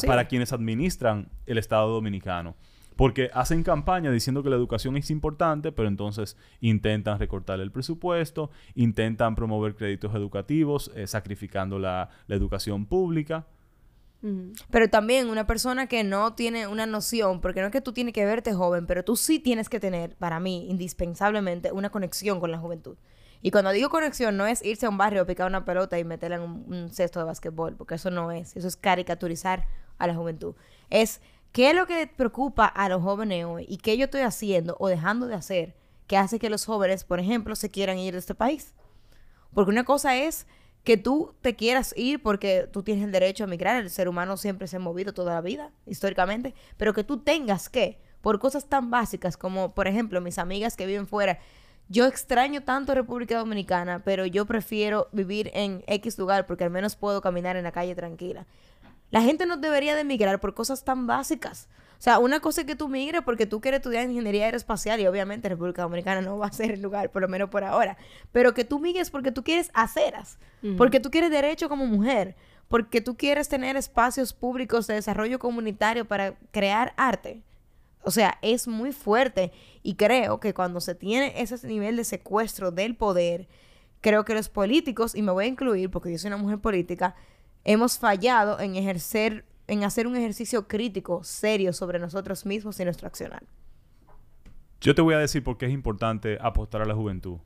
para 0.07 0.27
quienes 0.27 0.55
administran 0.55 1.29
el 1.45 1.59
Estado 1.59 1.91
dominicano. 1.93 2.55
Porque 2.97 3.31
hacen 3.35 3.63
campaña 3.63 4.11
diciendo 4.11 4.43
que 4.43 4.51
la 4.51 4.57
educación 4.57 4.97
es 4.97 5.11
importante, 5.11 5.73
pero 5.73 5.89
entonces 5.89 6.37
intentan 6.61 7.19
recortar 7.19 7.61
el 7.61 7.71
presupuesto, 7.71 8.51
intentan 8.75 9.35
promover 9.35 9.75
créditos 9.75 10.15
educativos, 10.15 10.91
eh, 10.95 11.07
sacrificando 11.07 11.79
la, 11.79 12.09
educación 12.29 12.87
pública. 12.87 13.47
Pero 14.71 14.89
también 14.89 15.29
una 15.29 15.49
persona 15.49 15.89
que 15.89 16.05
no 16.05 16.35
tiene 16.35 16.69
una 16.69 16.87
noción, 16.87 17.41
porque 17.41 17.61
no 17.61 17.67
es 17.67 17.73
que 17.73 17.81
tú 17.81 17.93
tienes 17.93 18.15
que 18.15 18.25
verte 18.25 18.55
joven, 18.55 18.87
pero 18.87 19.05
tú 19.05 19.17
sí 19.17 19.41
tienes 19.41 19.69
que 19.69 19.81
tener, 19.81 20.15
para 20.15 20.39
mí, 20.39 20.69
indispensablemente, 20.71 21.73
una 21.73 21.91
conexión 21.91 22.39
con 22.39 22.53
la 22.53 22.59
juventud. 22.59 22.97
Y 23.43 23.51
cuando 23.51 23.73
digo 23.73 23.91
conexión, 23.91 24.37
no 24.37 24.47
es 24.47 24.65
irse 24.65 24.87
a 24.87 24.89
un 24.89 24.97
barrio, 24.97 25.27
picar 25.27 25.49
una 25.49 25.65
pelota 25.65 25.99
y 25.99 26.05
meterla 26.05 26.37
en 26.37 26.43
un, 26.43 26.65
un 26.73 26.91
cesto 26.91 27.19
de 27.19 27.27
basquetbol, 27.27 27.75
porque 27.75 27.97
eso 27.97 28.11
no 28.11 28.31
es. 28.31 28.57
Eso 28.57 28.69
es 28.69 28.77
caricaturizar 28.77 29.67
a 29.99 30.07
la 30.07 30.15
juventud. 30.15 30.55
Es 30.91 31.21
qué 31.53 31.71
es 31.71 31.77
lo 31.77 31.87
que 31.87 32.07
preocupa 32.07 32.67
a 32.67 32.89
los 32.89 33.03
jóvenes 33.03 33.45
hoy 33.45 33.67
y 33.69 33.79
qué 33.79 33.97
yo 33.97 34.07
estoy 34.07 34.23
haciendo 34.23 34.77
o 34.81 34.89
dejando 34.89 35.27
de 35.27 35.35
hacer 35.35 35.77
que 36.07 36.17
hace 36.17 36.39
que 36.39 36.51
los 36.51 36.65
jóvenes, 36.65 37.05
por 37.05 37.21
ejemplo, 37.21 37.57
se 37.57 37.71
quieran 37.71 37.99
ir 37.99 38.13
de 38.13 38.19
este 38.19 38.35
país. 38.35 38.75
Porque 39.55 39.71
una 39.71 39.85
cosa 39.85 40.17
es 40.17 40.47
que 40.85 40.97
tú 40.97 41.35
te 41.41 41.55
quieras 41.55 41.95
ir 41.97 42.23
porque 42.23 42.69
tú 42.71 42.83
tienes 42.83 43.05
el 43.05 43.13
derecho 43.13 43.45
a 43.45 43.47
migrar. 43.47 43.77
El 43.77 43.91
ser 43.91 44.09
humano 44.09 44.37
siempre 44.37 44.67
se 44.67 44.77
ha 44.77 44.81
movido 44.81 45.15
toda 45.15 45.35
la 45.35 45.41
vida, 45.41 45.71
históricamente. 45.87 46.55
Pero 46.77 46.93
que 46.93 47.05
tú 47.05 47.19
tengas 47.19 47.69
que, 47.69 47.99
por 48.21 48.39
cosas 48.39 48.67
tan 48.67 48.91
básicas 48.91 49.37
como, 49.37 49.75
por 49.75 49.89
ejemplo, 49.89 50.21
mis 50.21 50.39
amigas 50.39 50.77
que 50.77 50.87
viven 50.87 51.07
fuera. 51.07 51.39
Yo 51.89 52.07
extraño 52.07 52.63
tanto 52.63 52.95
República 52.95 53.39
Dominicana, 53.39 54.03
pero 54.05 54.25
yo 54.25 54.47
prefiero 54.47 55.09
vivir 55.13 55.51
en 55.55 55.85
X 55.87 56.17
lugar 56.19 56.47
porque 56.47 56.65
al 56.65 56.71
menos 56.71 56.97
puedo 56.97 57.21
caminar 57.21 57.57
en 57.57 57.65
la 57.65 57.73
calle 57.73 57.95
tranquila. 57.95 58.47
La 59.13 59.21
gente 59.21 59.45
no 59.45 59.59
debería 59.59 59.95
de 59.95 60.01
emigrar 60.01 60.41
por 60.41 60.55
cosas 60.55 60.85
tan 60.85 61.07
básicas. 61.07 61.69
O 61.99 62.03
sea, 62.03 62.19
una 62.19 62.41
cosa 62.41 62.63
es 62.63 62.67
que 62.67 62.75
tú 62.75 62.89
migres 62.89 63.21
porque 63.23 63.45
tú 63.47 63.61
quieres 63.61 63.79
estudiar 63.79 64.09
ingeniería 64.09 64.47
aeroespacial 64.47 64.99
y 65.01 65.07
obviamente 65.07 65.51
República 65.51 65.83
Dominicana 65.83 66.23
no 66.23 66.39
va 66.39 66.47
a 66.47 66.53
ser 66.53 66.73
el 66.73 66.81
lugar, 66.81 67.11
por 67.11 67.21
lo 67.21 67.29
menos 67.29 67.51
por 67.51 67.63
ahora. 67.63 67.99
Pero 68.33 68.55
que 68.55 68.65
tú 68.65 68.81
migres 68.81 69.11
porque 69.11 69.31
tú 69.31 69.45
quieres 69.45 69.71
aceras, 69.75 70.39
porque 70.79 70.99
tú 70.99 71.11
quieres 71.11 71.31
derecho 71.31 71.69
como 71.69 71.87
mujer, 71.87 72.37
porque 72.69 73.03
tú 73.03 73.17
quieres 73.19 73.51
tener 73.51 73.77
espacios 73.77 74.33
públicos 74.33 74.87
de 74.87 74.95
desarrollo 74.95 75.39
comunitario 75.39 76.07
para 76.07 76.35
crear 76.51 76.95
arte. 76.97 77.43
O 78.03 78.11
sea, 78.11 78.39
es 78.41 78.67
muy 78.67 78.93
fuerte 78.93 79.53
y 79.83 79.95
creo 79.95 80.41
que 80.41 80.55
cuando 80.55 80.81
se 80.81 80.95
tiene 80.95 81.35
ese 81.37 81.69
nivel 81.69 81.97
de 81.97 82.05
secuestro 82.05 82.71
del 82.71 82.97
poder, 82.97 83.47
creo 84.01 84.25
que 84.25 84.35
los 84.35 84.49
políticos, 84.49 85.15
y 85.15 85.21
me 85.21 85.33
voy 85.33 85.45
a 85.45 85.49
incluir 85.49 85.91
porque 85.91 86.11
yo 86.11 86.19
soy 86.19 86.29
una 86.29 86.39
mujer 86.39 86.61
política, 86.61 87.15
hemos 87.65 87.99
fallado 87.99 88.61
en 88.61 88.77
ejercer, 88.77 89.45
en 89.69 89.85
hacer 89.85 90.07
un 90.07 90.17
ejercicio 90.17 90.67
crítico, 90.69 91.23
serio 91.25 91.73
sobre 91.73 91.99
nosotros 91.99 92.47
mismos 92.47 92.79
y 92.81 92.85
nuestro 92.85 93.07
accionar. 93.07 93.45
Yo 94.81 94.95
te 94.95 95.03
voy 95.03 95.15
a 95.15 95.19
decir 95.19 95.45
por 95.45 95.59
qué 95.59 95.67
es 95.67 95.73
importante 95.73 96.39
apostar 96.41 96.83
a 96.83 96.85
la 96.85 96.95
juventud. 96.95 97.39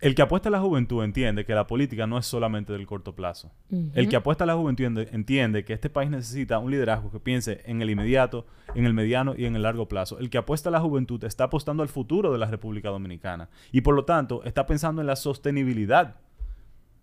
El 0.00 0.14
que 0.14 0.22
apuesta 0.22 0.48
a 0.48 0.52
la 0.52 0.60
juventud 0.60 1.04
entiende 1.04 1.44
que 1.44 1.54
la 1.54 1.66
política 1.66 2.06
no 2.06 2.16
es 2.16 2.24
solamente 2.24 2.72
del 2.72 2.86
corto 2.86 3.14
plazo. 3.14 3.52
El 3.92 4.08
que 4.08 4.16
apuesta 4.16 4.44
a 4.44 4.46
la 4.46 4.54
juventud 4.54 4.84
ende- 4.86 5.08
entiende 5.12 5.62
que 5.66 5.74
este 5.74 5.90
país 5.90 6.08
necesita 6.08 6.58
un 6.58 6.70
liderazgo 6.70 7.10
que 7.10 7.20
piense 7.20 7.60
en 7.66 7.82
el 7.82 7.90
inmediato, 7.90 8.46
en 8.74 8.86
el 8.86 8.94
mediano 8.94 9.34
y 9.36 9.44
en 9.44 9.56
el 9.56 9.62
largo 9.62 9.88
plazo. 9.88 10.18
El 10.18 10.30
que 10.30 10.38
apuesta 10.38 10.70
a 10.70 10.72
la 10.72 10.80
juventud 10.80 11.22
está 11.24 11.44
apostando 11.44 11.82
al 11.82 11.90
futuro 11.90 12.32
de 12.32 12.38
la 12.38 12.46
República 12.46 12.88
Dominicana 12.88 13.50
y 13.72 13.82
por 13.82 13.94
lo 13.94 14.06
tanto 14.06 14.42
está 14.44 14.64
pensando 14.64 15.02
en 15.02 15.06
la 15.06 15.16
sostenibilidad 15.16 16.16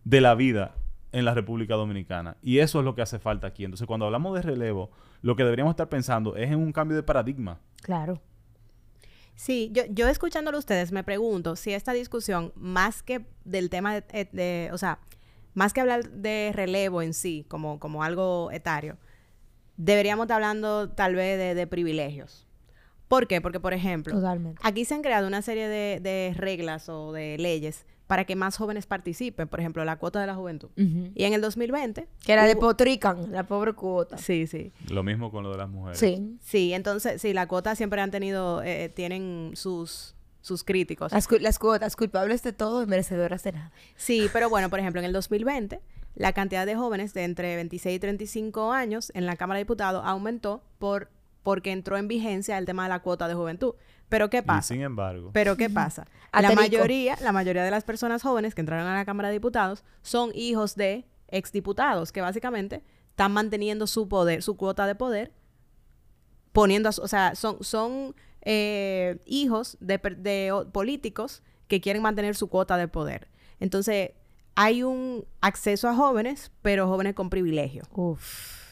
de 0.04 0.20
la 0.22 0.34
vida 0.34 0.74
en 1.12 1.26
la 1.26 1.34
República 1.34 1.76
Dominicana. 1.76 2.38
Y 2.42 2.60
eso 2.60 2.80
es 2.80 2.86
lo 2.86 2.96
que 2.96 3.02
hace 3.02 3.20
falta 3.20 3.48
aquí. 3.48 3.64
Entonces, 3.66 3.88
cuando 3.88 4.06
hablamos 4.06 4.36
de 4.36 4.42
relevo, 4.42 4.92
lo 5.22 5.36
que 5.36 5.44
deberíamos 5.44 5.72
estar 5.72 5.90
pensando 5.90 6.36
es 6.36 6.52
en 6.52 6.60
un 6.60 6.72
cambio 6.72 6.96
de 6.98 7.04
paradigma. 7.04 7.60
Claro. 7.82 8.22
Sí, 9.36 9.70
yo, 9.72 9.84
yo 9.90 10.08
escuchándolo 10.08 10.58
a 10.58 10.60
ustedes 10.60 10.92
me 10.92 11.04
pregunto 11.04 11.56
si 11.56 11.72
esta 11.74 11.94
discusión, 11.94 12.52
más 12.56 13.04
que 13.04 13.26
del 13.46 13.70
tema 13.70 13.94
de, 13.94 14.04
eh, 14.12 14.30
de- 14.32 14.70
o 14.74 14.78
sea, 14.78 15.00
más 15.54 15.74
que 15.74 15.82
hablar 15.82 16.10
de 16.10 16.52
relevo 16.54 17.02
en 17.02 17.14
sí, 17.14 17.46
como, 17.48 17.80
como 17.80 18.04
algo 18.04 18.50
etario, 18.52 18.98
deberíamos 19.78 20.24
estar 20.26 20.36
hablando 20.36 20.90
tal 20.90 21.16
vez 21.16 21.38
de, 21.38 21.54
de 21.56 21.68
privilegios. 21.68 22.48
¿Por 23.08 23.28
qué? 23.28 23.40
Porque, 23.40 23.60
por 23.60 23.74
ejemplo, 23.74 24.14
Totalmente. 24.16 24.60
aquí 24.64 24.86
se 24.86 24.96
han 24.96 25.02
creado 25.02 25.28
una 25.28 25.42
serie 25.42 25.68
de, 25.68 26.00
de 26.02 26.34
reglas 26.36 26.90
o 26.90 27.14
de 27.14 27.38
leyes 27.38 27.86
para 28.08 28.24
que 28.26 28.36
más 28.38 28.58
jóvenes 28.58 28.86
participen, 28.86 29.48
por 29.50 29.60
ejemplo, 29.60 29.84
la 29.86 29.98
cuota 29.98 30.20
de 30.22 30.28
la 30.28 30.36
juventud. 30.36 30.70
Y 30.78 31.24
en 31.26 31.34
el 31.34 31.42
2020... 31.42 32.08
Que 32.26 32.36
la 32.36 32.44
hubo- 32.44 32.48
despotrican, 32.48 33.32
la 33.32 33.44
pobre 33.44 33.74
cuota. 33.74 34.18
Sí, 34.18 34.48
sí. 34.48 34.72
Lo 34.90 35.04
mismo 35.04 35.30
con 35.30 35.44
lo 35.44 35.52
de 35.52 35.58
las 35.58 35.70
mujeres. 35.70 36.00
Sí. 36.00 36.38
Sí, 36.42 36.74
entonces, 36.74 37.22
sí, 37.22 37.34
la 37.34 37.48
cuota 37.48 37.76
siempre 37.76 38.00
han 38.02 38.10
tenido, 38.12 38.64
eh, 38.64 38.90
tienen 38.90 39.52
sus, 39.56 40.16
sus 40.42 40.64
críticos. 40.64 41.12
Las, 41.12 41.28
cu- 41.28 41.38
las 41.42 41.60
cuotas 41.60 41.96
culpables 41.98 42.44
de 42.44 42.54
todo 42.54 42.82
y 42.82 42.86
merecedoras 42.86 43.44
de 43.44 43.52
nada. 43.52 43.72
Sí, 43.98 44.30
pero 44.32 44.50
bueno, 44.50 44.70
por 44.70 44.80
ejemplo, 44.80 45.02
en 45.02 45.06
el 45.06 45.12
2020, 45.14 45.82
la 46.16 46.32
cantidad 46.34 46.66
de 46.66 46.76
jóvenes 46.76 47.14
de 47.14 47.26
entre 47.26 47.56
26 47.58 47.98
y 47.98 48.00
35 48.00 48.72
años 48.72 49.12
en 49.16 49.26
la 49.26 49.36
Cámara 49.36 49.58
de 49.58 49.66
Diputados 49.66 50.02
aumentó 50.06 50.64
por 50.80 51.10
porque 51.48 51.72
entró 51.72 51.96
en 51.96 52.10
vigencia 52.10 52.58
el 52.58 52.66
tema 52.66 52.84
de 52.84 52.90
la 52.90 53.00
cuota 53.02 53.30
de 53.30 53.34
juventud. 53.34 53.74
Pero 54.10 54.30
¿qué 54.30 54.40
Y 54.40 54.42
pasa? 54.42 54.68
sin 54.74 54.82
embargo, 54.82 55.30
Pero 55.32 55.56
¿qué 55.56 55.70
pasa? 55.82 56.06
La 56.34 56.52
mayoría, 56.52 57.18
la 57.22 57.32
mayoría 57.32 57.64
de 57.64 57.72
las 57.72 57.86
personas 57.86 58.22
jóvenes 58.22 58.54
que 58.54 58.60
entraron 58.60 58.86
a 58.86 58.96
la 58.96 59.06
Cámara 59.06 59.30
de 59.30 59.36
Diputados 59.36 59.86
son 60.02 60.32
hijos 60.36 60.76
de 60.76 61.06
exdiputados 61.30 62.12
que 62.12 62.20
básicamente 62.20 62.84
están 63.12 63.32
manteniendo 63.32 63.88
su 63.88 64.10
poder, 64.10 64.44
su 64.44 64.58
cuota 64.58 64.86
de 64.88 64.96
poder, 64.96 65.32
poniendo, 66.52 66.90
a 66.90 66.92
su- 66.92 67.02
o 67.02 67.08
sea, 67.08 67.34
son, 67.36 67.64
son 67.64 68.14
eh, 68.42 69.20
hijos 69.26 69.78
de, 69.80 70.00
per- 70.00 70.18
de 70.18 70.52
o- 70.52 70.70
políticos 70.70 71.44
que 71.70 71.80
quieren 71.80 72.02
mantener 72.02 72.36
su 72.36 72.50
cuota 72.50 72.76
de 72.76 72.90
poder. 72.90 73.30
Entonces, 73.62 74.12
hay 74.56 74.84
un 74.84 75.24
acceso 75.40 75.88
a 75.88 75.96
jóvenes, 75.96 76.52
pero 76.62 76.88
jóvenes 76.90 77.14
con 77.16 77.30
privilegio. 77.30 77.84
Uf. 77.94 78.67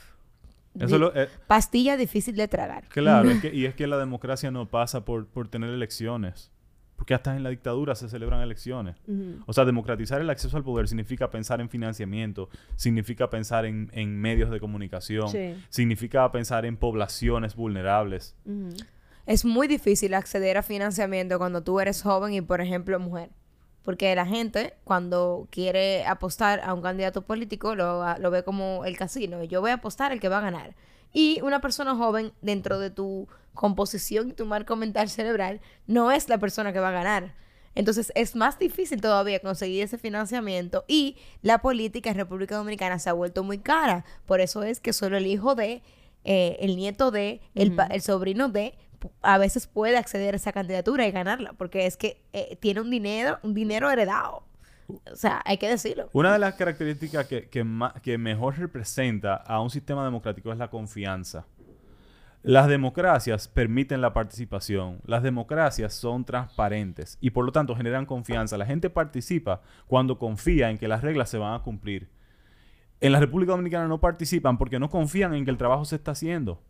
Eso 0.80 0.98
lo, 0.98 1.16
eh, 1.16 1.30
Pastilla 1.48 1.98
difícil 1.98 2.36
de 2.36 2.48
tragar. 2.48 2.86
claro, 2.90 3.30
es 3.30 3.42
que, 3.42 3.54
y 3.54 3.66
es 3.66 3.76
que 3.76 3.88
la 3.88 3.98
democracia 3.98 4.52
no 4.52 4.68
pasa 4.70 5.06
por, 5.06 5.28
por 5.28 5.48
tener 5.48 5.70
elecciones. 5.70 6.52
Porque 6.96 7.14
hasta 7.14 7.36
en 7.36 7.44
la 7.44 7.50
dictadura 7.50 7.94
se 7.94 8.08
celebran 8.08 8.40
elecciones. 8.40 8.96
O 9.48 9.52
sea, 9.52 9.66
democratizar 9.66 10.22
el 10.22 10.30
acceso 10.30 10.56
al 10.56 10.64
poder 10.64 10.88
significa 10.88 11.30
pensar 11.30 11.60
en 11.60 11.68
financiamiento, 11.70 12.48
significa 12.78 13.30
pensar 13.30 13.66
en, 13.66 13.90
en 13.92 14.16
medios 14.18 14.50
de 14.50 14.62
comunicación, 14.62 15.28
Sí. 15.28 15.56
significa 15.68 16.32
pensar 16.32 16.66
en 16.66 16.78
poblaciones 16.78 17.54
vulnerables. 17.54 18.38
Es 19.26 19.44
muy 19.44 19.68
difícil 19.68 20.14
acceder 20.14 20.58
a 20.58 20.64
financiamiento 20.64 21.38
cuando 21.38 21.62
tú 21.64 21.82
eres 21.82 22.02
joven 22.02 22.32
y, 22.34 22.40
por 22.42 22.62
ejemplo, 22.62 22.98
mujer. 22.98 23.30
Porque 23.86 24.14
la 24.16 24.26
gente, 24.26 24.74
cuando 24.84 25.48
quiere 25.52 26.06
apostar 26.06 26.60
a 26.62 26.74
un 26.74 26.82
candidato 26.82 27.22
político, 27.22 27.76
lo, 27.76 28.04
lo 28.18 28.32
ve 28.32 28.44
como 28.44 28.84
el 28.84 28.98
casino. 28.98 29.44
Yo 29.44 29.62
voy 29.62 29.72
a 29.72 29.76
apostar 29.76 30.12
al 30.12 30.20
que 30.20 30.28
va 30.28 30.40
a 30.40 30.42
ganar. 30.42 30.76
Y 31.14 31.40
una 31.44 31.62
persona 31.62 31.96
joven, 31.96 32.34
dentro 32.42 32.80
de 32.80 32.90
tu 32.90 33.30
composición 33.54 34.30
y 34.30 34.34
tu 34.34 34.46
marco 34.46 34.76
mental 34.76 35.10
cerebral, 35.10 35.62
no 35.88 36.12
es 36.12 36.28
la 36.28 36.40
persona 36.40 36.74
que 36.74 36.80
va 36.80 36.90
a 36.90 36.92
ganar. 36.92 37.36
Entonces 37.76 38.12
es 38.16 38.36
más 38.36 38.58
difícil 38.58 39.02
todavía 39.02 39.40
conseguir 39.40 39.84
ese 39.84 39.98
financiamiento 39.98 40.86
y 40.88 41.18
la 41.42 41.60
política 41.60 42.10
en 42.10 42.16
República 42.16 42.56
Dominicana 42.56 43.00
se 43.00 43.10
ha 43.10 43.14
vuelto 43.14 43.44
muy 43.44 43.60
cara. 43.60 44.06
Por 44.26 44.42
eso 44.42 44.64
es 44.64 44.80
que 44.80 44.94
solo 44.94 45.18
el 45.18 45.28
hijo 45.28 45.56
de, 45.56 45.84
eh, 46.24 46.58
el 46.62 46.78
nieto 46.78 47.12
de, 47.12 47.42
el, 47.54 47.78
el 47.92 48.02
sobrino 48.02 48.50
de, 48.50 48.78
a 49.22 49.38
veces 49.38 49.68
puede 49.68 49.98
acceder 49.98 50.34
a 50.34 50.38
esa 50.38 50.52
candidatura 50.52 51.08
y 51.08 51.12
ganarla, 51.12 51.54
porque 51.54 51.86
es 51.86 51.98
que 51.98 52.24
eh, 52.34 52.58
tiene 52.60 52.82
un 52.82 52.90
dinero, 52.90 53.40
un 53.44 53.54
dinero 53.54 53.90
heredado. 53.90 54.44
O 55.12 55.16
sea, 55.16 55.42
hay 55.46 55.58
que 55.58 55.68
decirlo. 55.68 56.10
Una 56.14 56.34
de 56.34 56.40
las 56.40 56.56
características 56.56 57.26
que, 57.28 57.50
que, 57.50 57.66
que 58.04 58.18
mejor 58.18 58.58
representa 58.60 59.36
a 59.36 59.60
un 59.60 59.70
sistema 59.70 60.06
democrático 60.06 60.52
es 60.52 60.58
la 60.58 60.70
confianza. 60.70 61.48
Las 62.44 62.68
democracias 62.68 63.48
permiten 63.48 64.02
la 64.02 64.14
participación, 64.14 65.02
las 65.04 65.24
democracias 65.24 65.96
son 65.96 66.26
transparentes 66.26 67.18
y 67.20 67.32
por 67.32 67.44
lo 67.44 67.52
tanto 67.52 67.76
generan 67.76 68.06
confianza. 68.06 68.56
La 68.56 68.68
gente 68.68 68.92
participa 68.92 69.64
cuando 69.88 70.20
confía 70.20 70.70
en 70.70 70.78
que 70.78 70.88
las 70.88 71.02
reglas 71.02 71.32
se 71.32 71.40
van 71.40 71.56
a 71.56 71.64
cumplir. 71.64 72.08
en 73.02 73.12
la 73.12 73.20
República 73.20 73.54
Dominicana 73.54 73.88
no 73.88 74.00
participan 74.00 74.60
porque 74.60 74.78
no 74.80 74.92
confían 74.92 75.34
en 75.34 75.44
que 75.44 75.50
el 75.50 75.58
trabajo 75.58 75.86
se 75.86 75.96
está 75.96 76.12
haciendo. 76.12 76.62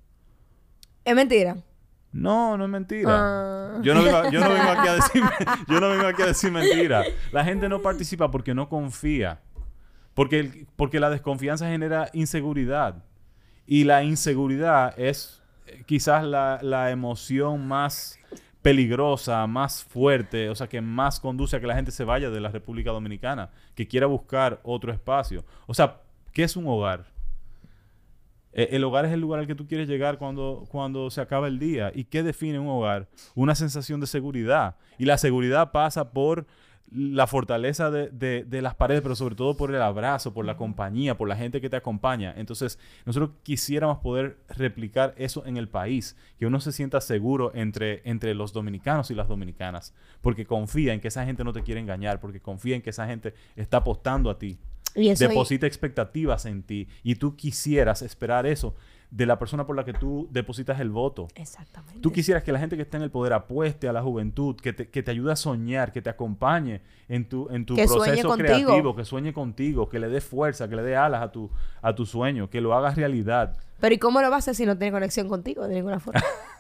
Es 1.04 1.14
mentira. 1.14 1.58
No, 2.16 2.58
no 2.58 2.64
es 2.66 2.70
mentira. 2.70 3.74
Yo, 3.82 3.94
no 3.94 4.04
vengo, 4.04 4.30
yo 4.32 4.40
no 4.40 4.50
vengo 4.50 4.70
aquí 4.72 4.88
a 4.88 4.94
decir, 4.96 5.24
yo 5.68 5.80
no 5.82 5.90
vengo 5.90 6.08
aquí 6.08 6.22
a 6.22 6.28
decir 6.28 6.52
mentira. 6.52 7.04
La 7.32 7.44
gente 7.44 7.68
no 7.68 7.82
participa 7.82 8.32
porque 8.32 8.54
no 8.54 8.70
confía. 8.70 9.42
Porque, 10.14 10.40
el- 10.40 10.68
porque 10.78 11.00
la 11.02 11.10
desconfianza 11.10 11.68
genera 11.68 12.10
inseguridad. 12.14 13.04
Y 13.68 13.84
la 13.84 14.04
inseguridad 14.04 14.98
es 14.98 15.42
eh, 15.68 15.84
quizás 15.86 16.24
la, 16.24 16.60
la 16.62 16.92
emoción 16.92 17.68
más 17.68 18.18
peligrosa, 18.62 19.46
más 19.46 19.84
fuerte, 19.84 20.50
o 20.50 20.56
sea, 20.56 20.68
que 20.68 20.82
más 20.82 21.20
conduce 21.20 21.56
a 21.56 21.60
que 21.60 21.68
la 21.68 21.76
gente 21.76 21.92
se 21.92 22.04
vaya 22.04 22.30
de 22.30 22.40
la 22.40 22.50
República 22.50 22.92
Dominicana, 22.92 23.50
que 23.76 23.88
quiera 23.88 24.08
buscar 24.08 24.60
otro 24.64 24.92
espacio. 24.92 25.44
O 25.68 25.74
sea, 25.74 25.98
¿qué 26.34 26.44
es 26.44 26.56
un 26.56 26.66
hogar? 26.68 27.06
Eh, 28.56 28.70
El 28.72 28.84
hogar 28.84 29.06
es 29.06 29.12
el 29.12 29.20
lugar 29.22 29.42
al 29.42 29.48
que 29.48 29.54
tú 29.56 29.68
quieres 29.68 29.88
llegar 29.88 30.18
cuando, 30.18 30.66
cuando 30.70 31.10
se 31.12 31.22
acaba 31.22 31.48
el 31.48 31.60
día. 31.60 31.92
¿Y 31.94 32.06
qué 32.06 32.24
define 32.24 32.58
un 32.58 32.68
hogar? 32.70 33.08
Una 33.36 33.54
sensación 33.54 34.00
de 34.00 34.08
seguridad. 34.08 34.76
Y 34.98 35.06
la 35.06 35.18
seguridad 35.20 35.72
pasa 35.72 36.12
por 36.12 36.48
la 36.92 37.26
fortaleza 37.26 37.90
de, 37.90 38.10
de- 38.12 38.44
de 38.46 38.62
las 38.62 38.76
paredes, 38.76 39.02
pero 39.02 39.16
sobre 39.16 39.34
todo 39.36 39.58
por 39.58 39.74
el 39.74 39.82
abrazo, 39.82 40.34
por 40.36 40.46
la 40.46 40.56
compañía, 40.56 41.18
por 41.18 41.28
la 41.28 41.36
gente 41.36 41.60
que 41.60 41.70
te 41.70 41.76
acompaña. 41.76 42.34
Entonces, 42.38 42.78
nosotros 43.06 43.32
quisiéramos 43.42 43.98
poder 43.98 44.38
replicar 44.50 45.16
eso 45.18 45.44
en 45.48 45.58
el 45.58 45.68
país, 45.68 46.16
que 46.38 46.46
uno 46.46 46.60
se 46.60 46.72
sienta 46.72 47.02
seguro 47.02 47.52
entre, 47.56 48.02
entre 48.08 48.36
los 48.36 48.54
dominicanos 48.54 49.10
y 49.10 49.16
las 49.16 49.28
dominicanas, 49.28 49.96
porque 50.22 50.46
confía 50.46 50.94
en 50.94 51.02
que 51.02 51.08
esa 51.08 51.26
gente 51.26 51.44
no 51.44 51.54
te 51.54 51.64
quiere 51.64 51.82
engañar, 51.82 52.20
porque 52.20 52.40
confía 52.40 52.76
en 52.76 52.84
que 52.84 52.92
esa 52.92 53.08
gente 53.08 53.34
está 53.56 53.78
apostando 53.78 54.30
a 54.30 54.38
ti 54.38 54.60
Y 54.96 55.10
eso 55.10 55.28
deposita 55.28 55.68
expectativas 55.68 56.46
en 56.46 56.64
ti 56.64 56.88
y 57.04 57.16
tú 57.16 57.36
quisieras 57.36 58.02
esperar 58.02 58.46
eso 58.46 58.76
de 59.12 59.26
la 59.26 59.40
persona 59.40 59.66
por 59.66 59.76
la 59.76 59.86
que 59.86 59.94
tú 59.94 60.28
depositas 60.32 60.80
el 60.80 60.90
voto. 60.90 61.28
Exactamente. 61.36 62.02
Tú 62.02 62.12
quisieras 62.12 62.44
que 62.44 62.52
la 62.52 62.60
gente 62.60 62.76
que 62.76 62.82
está 62.82 62.98
en 62.98 63.04
el 63.04 63.12
poder 63.12 63.34
apueste 63.34 63.88
a 63.88 63.94
la 63.94 64.02
juventud, 64.02 64.56
que 64.56 64.74
te, 64.74 64.90
que 64.90 65.04
te 65.04 65.12
ayude 65.12 65.32
a 65.32 65.36
soñar, 65.36 65.94
que 65.94 66.02
te 66.02 66.10
acompañe 66.10 66.82
en 67.08 67.30
tu, 67.30 67.48
en 67.50 67.66
tu 67.66 67.76
Que 67.76 67.86
proceso 67.86 68.36
creativo, 68.36 68.96
que 68.96 69.06
sueñe 69.06 69.32
contigo, 69.32 69.88
que 69.88 70.00
le 70.00 70.10
dé 70.10 70.22
fuerza, 70.22 70.68
que 70.68 70.76
le 70.76 70.82
dé 70.82 70.96
alas 70.96 71.22
a 71.22 71.32
tu, 71.32 71.50
a 71.82 71.96
tu 71.96 72.06
sueño, 72.06 72.50
que 72.50 72.62
lo 72.62 72.74
hagas 72.74 72.96
realidad. 72.96 73.56
Pero 73.80 73.96
¿y 73.96 74.00
cómo 74.00 74.22
lo 74.22 74.30
vas 74.30 74.48
a 74.48 74.52
hacer 74.52 74.56
si 74.56 74.66
no 74.66 74.78
tiene 74.78 74.92
conexión 74.92 75.30
contigo 75.30 75.68
de 75.68 75.76
ninguna 75.76 76.00
forma? 76.00 76.22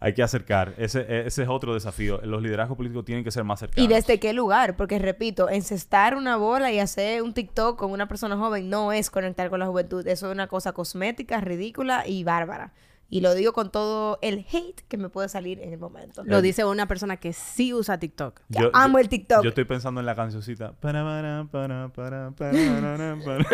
Hay 0.00 0.14
que 0.14 0.22
acercar. 0.22 0.74
Ese, 0.78 1.00
e, 1.00 1.26
ese 1.26 1.42
es 1.42 1.48
otro 1.48 1.74
desafío. 1.74 2.20
Los 2.22 2.42
liderazgos 2.42 2.76
políticos 2.76 3.04
tienen 3.04 3.24
que 3.24 3.30
ser 3.30 3.44
más 3.44 3.60
cercanos. 3.60 3.84
¿Y 3.84 3.92
desde 3.92 4.20
qué 4.20 4.32
lugar? 4.32 4.76
Porque 4.76 4.98
repito, 4.98 5.48
encestar 5.50 6.14
una 6.14 6.36
bola 6.36 6.70
y 6.70 6.78
hacer 6.78 7.22
un 7.22 7.34
TikTok 7.34 7.78
con 7.78 7.90
una 7.90 8.06
persona 8.06 8.36
joven 8.36 8.70
no 8.70 8.92
es 8.92 9.10
conectar 9.10 9.50
con 9.50 9.58
la 9.58 9.66
juventud. 9.66 10.06
Eso 10.06 10.28
es 10.28 10.32
una 10.32 10.46
cosa 10.46 10.72
cosmética, 10.72 11.40
ridícula 11.40 12.06
y 12.06 12.22
bárbara. 12.22 12.72
Y 13.10 13.22
lo 13.22 13.34
digo 13.34 13.54
con 13.54 13.70
todo 13.70 14.18
el 14.20 14.44
hate 14.52 14.82
que 14.86 14.98
me 14.98 15.08
puede 15.08 15.30
salir 15.30 15.60
en 15.60 15.72
el 15.72 15.78
momento. 15.78 16.22
Lo 16.24 16.42
dice 16.42 16.66
una 16.66 16.86
persona 16.86 17.16
que 17.16 17.32
sí 17.32 17.72
usa 17.72 17.98
TikTok. 17.98 18.42
Yo 18.50 18.70
amo 18.74 18.98
el 18.98 19.08
TikTok. 19.08 19.42
Yo 19.42 19.48
estoy 19.48 19.64
pensando 19.64 20.00
en 20.00 20.06
la 20.06 20.14
cancioncita. 20.14 20.72
Para, 20.72 21.48
para, 21.50 21.88
para. 21.88 22.32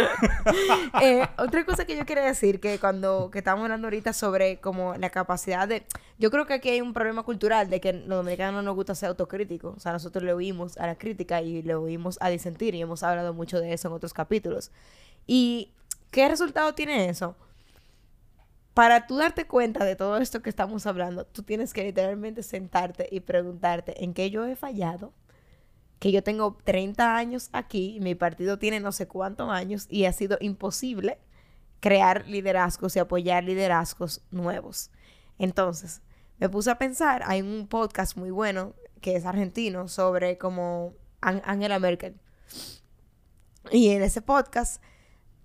Eh, 1.02 1.26
otra 1.38 1.64
cosa 1.64 1.84
que 1.84 1.96
yo 1.96 2.04
quería 2.04 2.24
decir, 2.24 2.58
que 2.58 2.78
cuando 2.78 3.30
que 3.30 3.38
estamos 3.38 3.62
hablando 3.62 3.86
ahorita 3.86 4.12
sobre 4.12 4.58
como 4.60 4.94
la 4.96 5.10
capacidad 5.10 5.68
de... 5.68 5.84
Yo 6.18 6.30
creo 6.30 6.46
que 6.46 6.54
aquí 6.54 6.70
hay 6.70 6.80
un 6.80 6.92
problema 6.92 7.22
cultural 7.22 7.70
de 7.70 7.80
que 7.80 7.92
los 7.92 8.08
dominicanos 8.08 8.54
no 8.54 8.62
nos 8.62 8.74
gusta 8.74 8.94
ser 8.94 9.10
autocríticos. 9.10 9.76
O 9.76 9.80
sea, 9.80 9.92
nosotros 9.92 10.24
le 10.24 10.32
oímos 10.32 10.76
a 10.78 10.86
la 10.86 10.96
crítica 10.96 11.42
y 11.42 11.62
le 11.62 11.74
oímos 11.76 12.18
a 12.20 12.28
disentir 12.28 12.74
y 12.74 12.80
hemos 12.80 13.04
hablado 13.04 13.34
mucho 13.34 13.60
de 13.60 13.72
eso 13.72 13.86
en 13.88 13.94
otros 13.94 14.12
capítulos. 14.14 14.72
¿Y 15.26 15.70
qué 16.10 16.28
resultado 16.28 16.74
tiene 16.74 17.08
eso? 17.08 17.36
Para 18.74 19.06
tú 19.06 19.16
darte 19.16 19.46
cuenta 19.46 19.84
de 19.84 19.94
todo 19.94 20.16
esto 20.18 20.42
que 20.42 20.50
estamos 20.50 20.86
hablando, 20.86 21.24
tú 21.24 21.42
tienes 21.44 21.72
que 21.72 21.84
literalmente 21.84 22.42
sentarte 22.42 23.08
y 23.10 23.20
preguntarte 23.20 24.02
en 24.02 24.14
qué 24.14 24.30
yo 24.30 24.44
he 24.46 24.56
fallado, 24.56 25.12
que 26.00 26.10
yo 26.10 26.22
tengo 26.24 26.58
30 26.64 27.16
años 27.16 27.50
aquí, 27.52 27.98
mi 28.02 28.14
partido 28.16 28.58
tiene 28.58 28.80
no 28.80 28.90
sé 28.90 29.06
cuántos 29.06 29.48
años 29.48 29.86
y 29.88 30.06
ha 30.06 30.12
sido 30.12 30.38
imposible 30.40 31.18
crear 31.80 32.26
liderazgos 32.26 32.96
y 32.96 32.98
apoyar 32.98 33.44
liderazgos 33.44 34.22
nuevos. 34.32 34.90
Entonces, 35.38 36.02
me 36.38 36.48
puse 36.48 36.70
a 36.70 36.78
pensar, 36.78 37.22
hay 37.26 37.42
un 37.42 37.68
podcast 37.68 38.16
muy 38.16 38.30
bueno 38.32 38.74
que 39.00 39.14
es 39.14 39.24
argentino 39.24 39.86
sobre 39.86 40.36
como 40.36 40.94
An- 41.20 41.42
Angela 41.44 41.78
Merkel. 41.78 42.16
Y 43.70 43.90
en 43.90 44.02
ese 44.02 44.20
podcast 44.20 44.82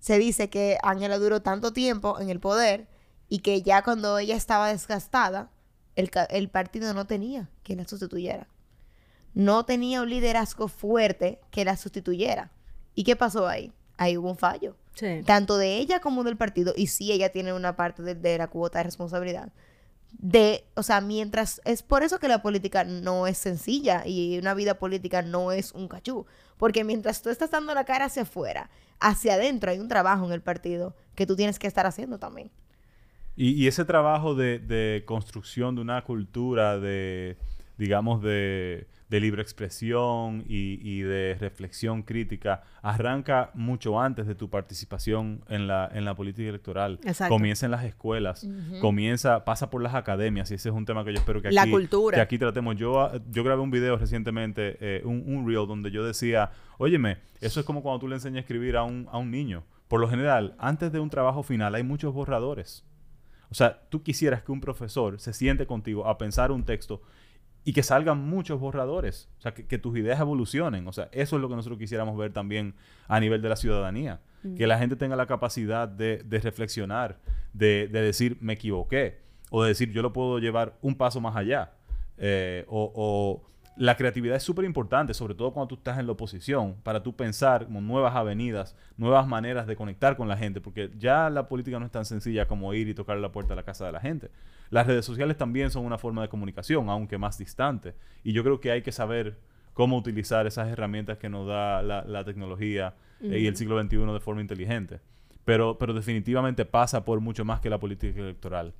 se 0.00 0.18
dice 0.18 0.50
que 0.50 0.78
Angela 0.82 1.18
duró 1.18 1.42
tanto 1.42 1.72
tiempo 1.72 2.18
en 2.20 2.28
el 2.28 2.40
poder 2.40 2.88
y 3.30 3.38
que 3.38 3.62
ya 3.62 3.82
cuando 3.82 4.18
ella 4.18 4.36
estaba 4.36 4.68
desgastada, 4.68 5.50
el, 5.96 6.10
el 6.28 6.50
partido 6.50 6.92
no 6.92 7.06
tenía 7.06 7.48
quien 7.62 7.78
la 7.78 7.88
sustituyera 7.88 8.46
no 9.34 9.64
tenía 9.64 10.02
un 10.02 10.10
liderazgo 10.10 10.68
fuerte 10.68 11.40
que 11.50 11.64
la 11.64 11.76
sustituyera. 11.76 12.50
¿Y 12.94 13.04
qué 13.04 13.16
pasó 13.16 13.46
ahí? 13.46 13.72
Ahí 13.96 14.16
hubo 14.16 14.30
un 14.30 14.36
fallo. 14.36 14.76
Sí. 14.94 15.22
Tanto 15.24 15.56
de 15.56 15.76
ella 15.76 16.00
como 16.00 16.24
del 16.24 16.36
partido. 16.36 16.74
Y 16.76 16.88
sí, 16.88 17.12
ella 17.12 17.30
tiene 17.30 17.52
una 17.52 17.76
parte 17.76 18.02
de, 18.02 18.14
de 18.14 18.38
la 18.38 18.48
cuota 18.48 18.78
de 18.78 18.84
responsabilidad. 18.84 19.52
De, 20.12 20.64
o 20.74 20.82
sea, 20.82 21.00
mientras... 21.00 21.60
Es 21.64 21.82
por 21.82 22.02
eso 22.02 22.18
que 22.18 22.28
la 22.28 22.42
política 22.42 22.84
no 22.84 23.26
es 23.26 23.38
sencilla 23.38 24.06
y 24.06 24.38
una 24.38 24.54
vida 24.54 24.78
política 24.78 25.22
no 25.22 25.52
es 25.52 25.72
un 25.72 25.86
cachú. 25.86 26.26
Porque 26.56 26.82
mientras 26.82 27.22
tú 27.22 27.30
estás 27.30 27.50
dando 27.50 27.72
la 27.74 27.84
cara 27.84 28.06
hacia 28.06 28.22
afuera, 28.22 28.70
hacia 28.98 29.34
adentro 29.34 29.70
hay 29.70 29.78
un 29.78 29.88
trabajo 29.88 30.26
en 30.26 30.32
el 30.32 30.42
partido 30.42 30.96
que 31.14 31.26
tú 31.26 31.36
tienes 31.36 31.58
que 31.58 31.68
estar 31.68 31.86
haciendo 31.86 32.18
también. 32.18 32.50
Y, 33.42 33.52
y 33.52 33.68
ese 33.68 33.86
trabajo 33.86 34.34
de, 34.34 34.58
de 34.58 35.02
construcción 35.06 35.74
de 35.74 35.80
una 35.80 36.02
cultura 36.02 36.78
de, 36.78 37.38
digamos, 37.78 38.20
de, 38.20 38.86
de 39.08 39.18
libre 39.20 39.40
expresión 39.40 40.44
y, 40.46 40.78
y 40.82 41.00
de 41.00 41.38
reflexión 41.40 42.02
crítica 42.02 42.64
arranca 42.82 43.50
mucho 43.54 43.98
antes 43.98 44.26
de 44.26 44.34
tu 44.34 44.50
participación 44.50 45.42
en 45.48 45.66
la, 45.66 45.90
en 45.90 46.04
la 46.04 46.14
política 46.14 46.50
electoral. 46.50 47.00
Exacto. 47.02 47.32
Comienza 47.34 47.64
en 47.64 47.72
las 47.72 47.84
escuelas, 47.84 48.46
comienza, 48.82 49.42
pasa 49.46 49.70
por 49.70 49.80
las 49.80 49.94
academias 49.94 50.50
y 50.50 50.56
ese 50.56 50.68
es 50.68 50.74
un 50.74 50.84
tema 50.84 51.02
que 51.02 51.14
yo 51.14 51.18
espero 51.20 51.40
que 51.40 51.48
aquí, 51.48 51.54
La 51.54 51.66
cultura. 51.70 52.16
que 52.16 52.20
aquí 52.20 52.36
tratemos. 52.36 52.76
Yo, 52.76 53.00
ah, 53.00 53.12
yo 53.30 53.42
grabé 53.42 53.62
un 53.62 53.70
video 53.70 53.96
recientemente, 53.96 54.76
eh, 54.80 55.00
un, 55.02 55.24
un 55.26 55.48
reel, 55.48 55.66
donde 55.66 55.90
yo 55.90 56.04
decía, 56.04 56.50
óyeme, 56.76 57.16
eso 57.40 57.58
es 57.58 57.64
como 57.64 57.82
cuando 57.82 58.00
tú 58.00 58.08
le 58.08 58.16
enseñas 58.16 58.36
a 58.36 58.40
escribir 58.40 58.76
a 58.76 58.82
un, 58.82 59.08
a 59.10 59.16
un 59.16 59.30
niño. 59.30 59.64
Por 59.88 59.98
lo 59.98 60.10
general, 60.10 60.54
antes 60.58 60.92
de 60.92 61.00
un 61.00 61.08
trabajo 61.08 61.42
final 61.42 61.74
hay 61.74 61.84
muchos 61.84 62.12
borradores. 62.12 62.84
O 63.50 63.54
sea, 63.54 63.80
tú 63.88 64.02
quisieras 64.02 64.42
que 64.42 64.52
un 64.52 64.60
profesor 64.60 65.18
se 65.18 65.32
siente 65.32 65.66
contigo 65.66 66.06
a 66.06 66.18
pensar 66.18 66.52
un 66.52 66.64
texto 66.64 67.02
y 67.64 67.72
que 67.72 67.82
salgan 67.82 68.18
muchos 68.18 68.60
borradores. 68.60 69.28
O 69.38 69.42
sea, 69.42 69.54
que, 69.54 69.66
que 69.66 69.78
tus 69.78 69.96
ideas 69.98 70.20
evolucionen. 70.20 70.86
O 70.86 70.92
sea, 70.92 71.08
eso 71.12 71.36
es 71.36 71.42
lo 71.42 71.48
que 71.48 71.56
nosotros 71.56 71.78
quisiéramos 71.78 72.16
ver 72.16 72.32
también 72.32 72.74
a 73.08 73.20
nivel 73.20 73.42
de 73.42 73.48
la 73.48 73.56
ciudadanía. 73.56 74.20
Que 74.56 74.66
la 74.66 74.78
gente 74.78 74.96
tenga 74.96 75.16
la 75.16 75.26
capacidad 75.26 75.86
de, 75.86 76.22
de 76.24 76.38
reflexionar, 76.38 77.18
de, 77.52 77.88
de 77.88 78.00
decir, 78.00 78.38
me 78.40 78.54
equivoqué. 78.54 79.18
O 79.50 79.62
de 79.62 79.68
decir, 79.68 79.92
yo 79.92 80.00
lo 80.00 80.14
puedo 80.14 80.38
llevar 80.38 80.78
un 80.80 80.94
paso 80.94 81.20
más 81.20 81.36
allá. 81.36 81.72
Eh, 82.16 82.64
o, 82.68 82.90
o 82.94 83.42
la 83.80 83.96
creatividad 83.96 84.36
es 84.36 84.42
súper 84.42 84.66
importante, 84.66 85.14
sobre 85.14 85.34
todo 85.34 85.54
cuando 85.54 85.68
tú 85.68 85.76
estás 85.76 85.98
en 85.98 86.04
la 86.04 86.12
oposición, 86.12 86.76
para 86.82 87.02
tú 87.02 87.16
pensar 87.16 87.64
como 87.64 87.80
nuevas 87.80 88.14
avenidas, 88.14 88.76
nuevas 88.98 89.26
maneras 89.26 89.66
de 89.66 89.74
conectar 89.74 90.18
con 90.18 90.28
la 90.28 90.36
gente, 90.36 90.60
porque 90.60 90.90
ya 90.98 91.30
la 91.30 91.48
política 91.48 91.78
no 91.78 91.86
es 91.86 91.90
tan 91.90 92.04
sencilla 92.04 92.46
como 92.46 92.74
ir 92.74 92.88
y 92.88 92.94
tocar 92.94 93.16
la 93.16 93.32
puerta 93.32 93.54
de 93.54 93.56
la 93.56 93.62
casa 93.62 93.86
de 93.86 93.92
la 93.92 94.00
gente. 94.00 94.30
Las 94.68 94.86
redes 94.86 95.06
sociales 95.06 95.38
también 95.38 95.70
son 95.70 95.86
una 95.86 95.96
forma 95.96 96.20
de 96.20 96.28
comunicación, 96.28 96.90
aunque 96.90 97.16
más 97.16 97.38
distante, 97.38 97.94
y 98.22 98.34
yo 98.34 98.44
creo 98.44 98.60
que 98.60 98.70
hay 98.70 98.82
que 98.82 98.92
saber 98.92 99.38
cómo 99.72 99.96
utilizar 99.96 100.46
esas 100.46 100.68
herramientas 100.68 101.16
que 101.16 101.30
nos 101.30 101.48
da 101.48 101.80
la, 101.80 102.04
la 102.04 102.22
tecnología 102.22 102.96
eh, 103.22 103.38
y 103.38 103.46
el 103.46 103.56
siglo 103.56 103.82
XXI 103.82 103.96
de 103.96 104.20
forma 104.20 104.42
inteligente. 104.42 105.00
Pero, 105.46 105.78
pero 105.78 105.94
definitivamente 105.94 106.66
pasa 106.66 107.02
por 107.02 107.20
mucho 107.20 107.46
más 107.46 107.60
que 107.60 107.70
la 107.70 107.80
política 107.80 108.20
electoral. 108.20 108.74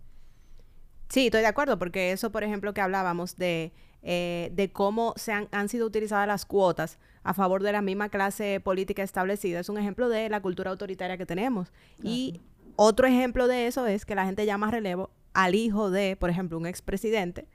Sí, 1.09 1.29
estoy 1.29 1.41
de 1.41 1.47
acuerdo, 1.47 1.79
porque 1.79 2.13
eso, 2.13 2.31
por 2.31 2.45
ejemplo, 2.45 2.75
que 2.75 2.83
hablábamos 2.83 3.39
de, 3.39 3.73
eh, 4.03 4.51
de 4.55 4.73
cómo 4.73 5.15
se 5.17 5.33
han, 5.33 5.49
han 5.53 5.69
sido 5.69 5.87
utilizadas 5.87 6.27
las 6.27 6.47
cuotas 6.47 6.99
a 7.23 7.35
favor 7.35 7.63
de 7.63 7.73
la 7.73 7.83
misma 7.83 8.09
clase 8.09 8.61
política 8.61 9.03
establecida, 9.03 9.61
es 9.61 9.69
un 9.69 9.79
ejemplo 9.79 10.09
de 10.09 10.29
la 10.29 10.41
cultura 10.41 10.71
autoritaria 10.71 11.19
que 11.19 11.27
tenemos. 11.27 11.73
Y 12.03 12.41
otro 12.77 13.07
ejemplo 13.07 13.47
de 13.47 13.67
eso 13.67 13.87
es 13.87 14.07
que 14.07 14.15
la 14.15 14.25
gente 14.25 14.47
llama 14.47 14.71
relevo 14.71 15.11
al 15.35 15.55
hijo 15.55 15.91
de, 15.91 16.17
por 16.17 16.31
ejemplo, 16.31 16.57
un 16.57 16.67
expresidente, 16.67 17.47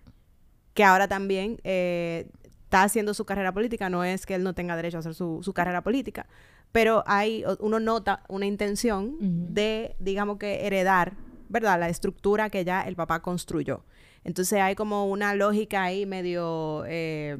que 0.73 0.83
ahora 0.83 1.07
también 1.07 1.59
eh, 1.63 2.29
está 2.63 2.83
haciendo 2.83 3.13
su 3.13 3.25
carrera 3.25 3.51
política. 3.53 3.89
No 3.89 4.03
es 4.03 4.25
que 4.25 4.35
él 4.35 4.43
no 4.43 4.53
tenga 4.53 4.75
derecho 4.75 4.97
a 4.97 4.99
hacer 4.99 5.15
su, 5.15 5.39
su 5.41 5.53
carrera 5.53 5.81
política, 5.81 6.27
pero 6.71 7.03
hay, 7.07 7.43
uno 7.59 7.79
nota 7.79 8.23
una 8.27 8.45
intención 8.45 9.15
de, 9.53 9.95
digamos 9.99 10.37
que, 10.37 10.67
heredar, 10.67 11.13
¿verdad? 11.49 11.79
La 11.79 11.89
estructura 11.89 12.49
que 12.49 12.65
ya 12.65 12.81
el 12.81 12.95
papá 12.95 13.21
construyó. 13.21 13.83
Entonces 14.25 14.59
hay 14.59 14.73
como 14.73 15.05
una 15.05 15.35
lógica 15.35 15.83
ahí 15.83 16.07
medio, 16.07 16.83
eh, 16.87 17.37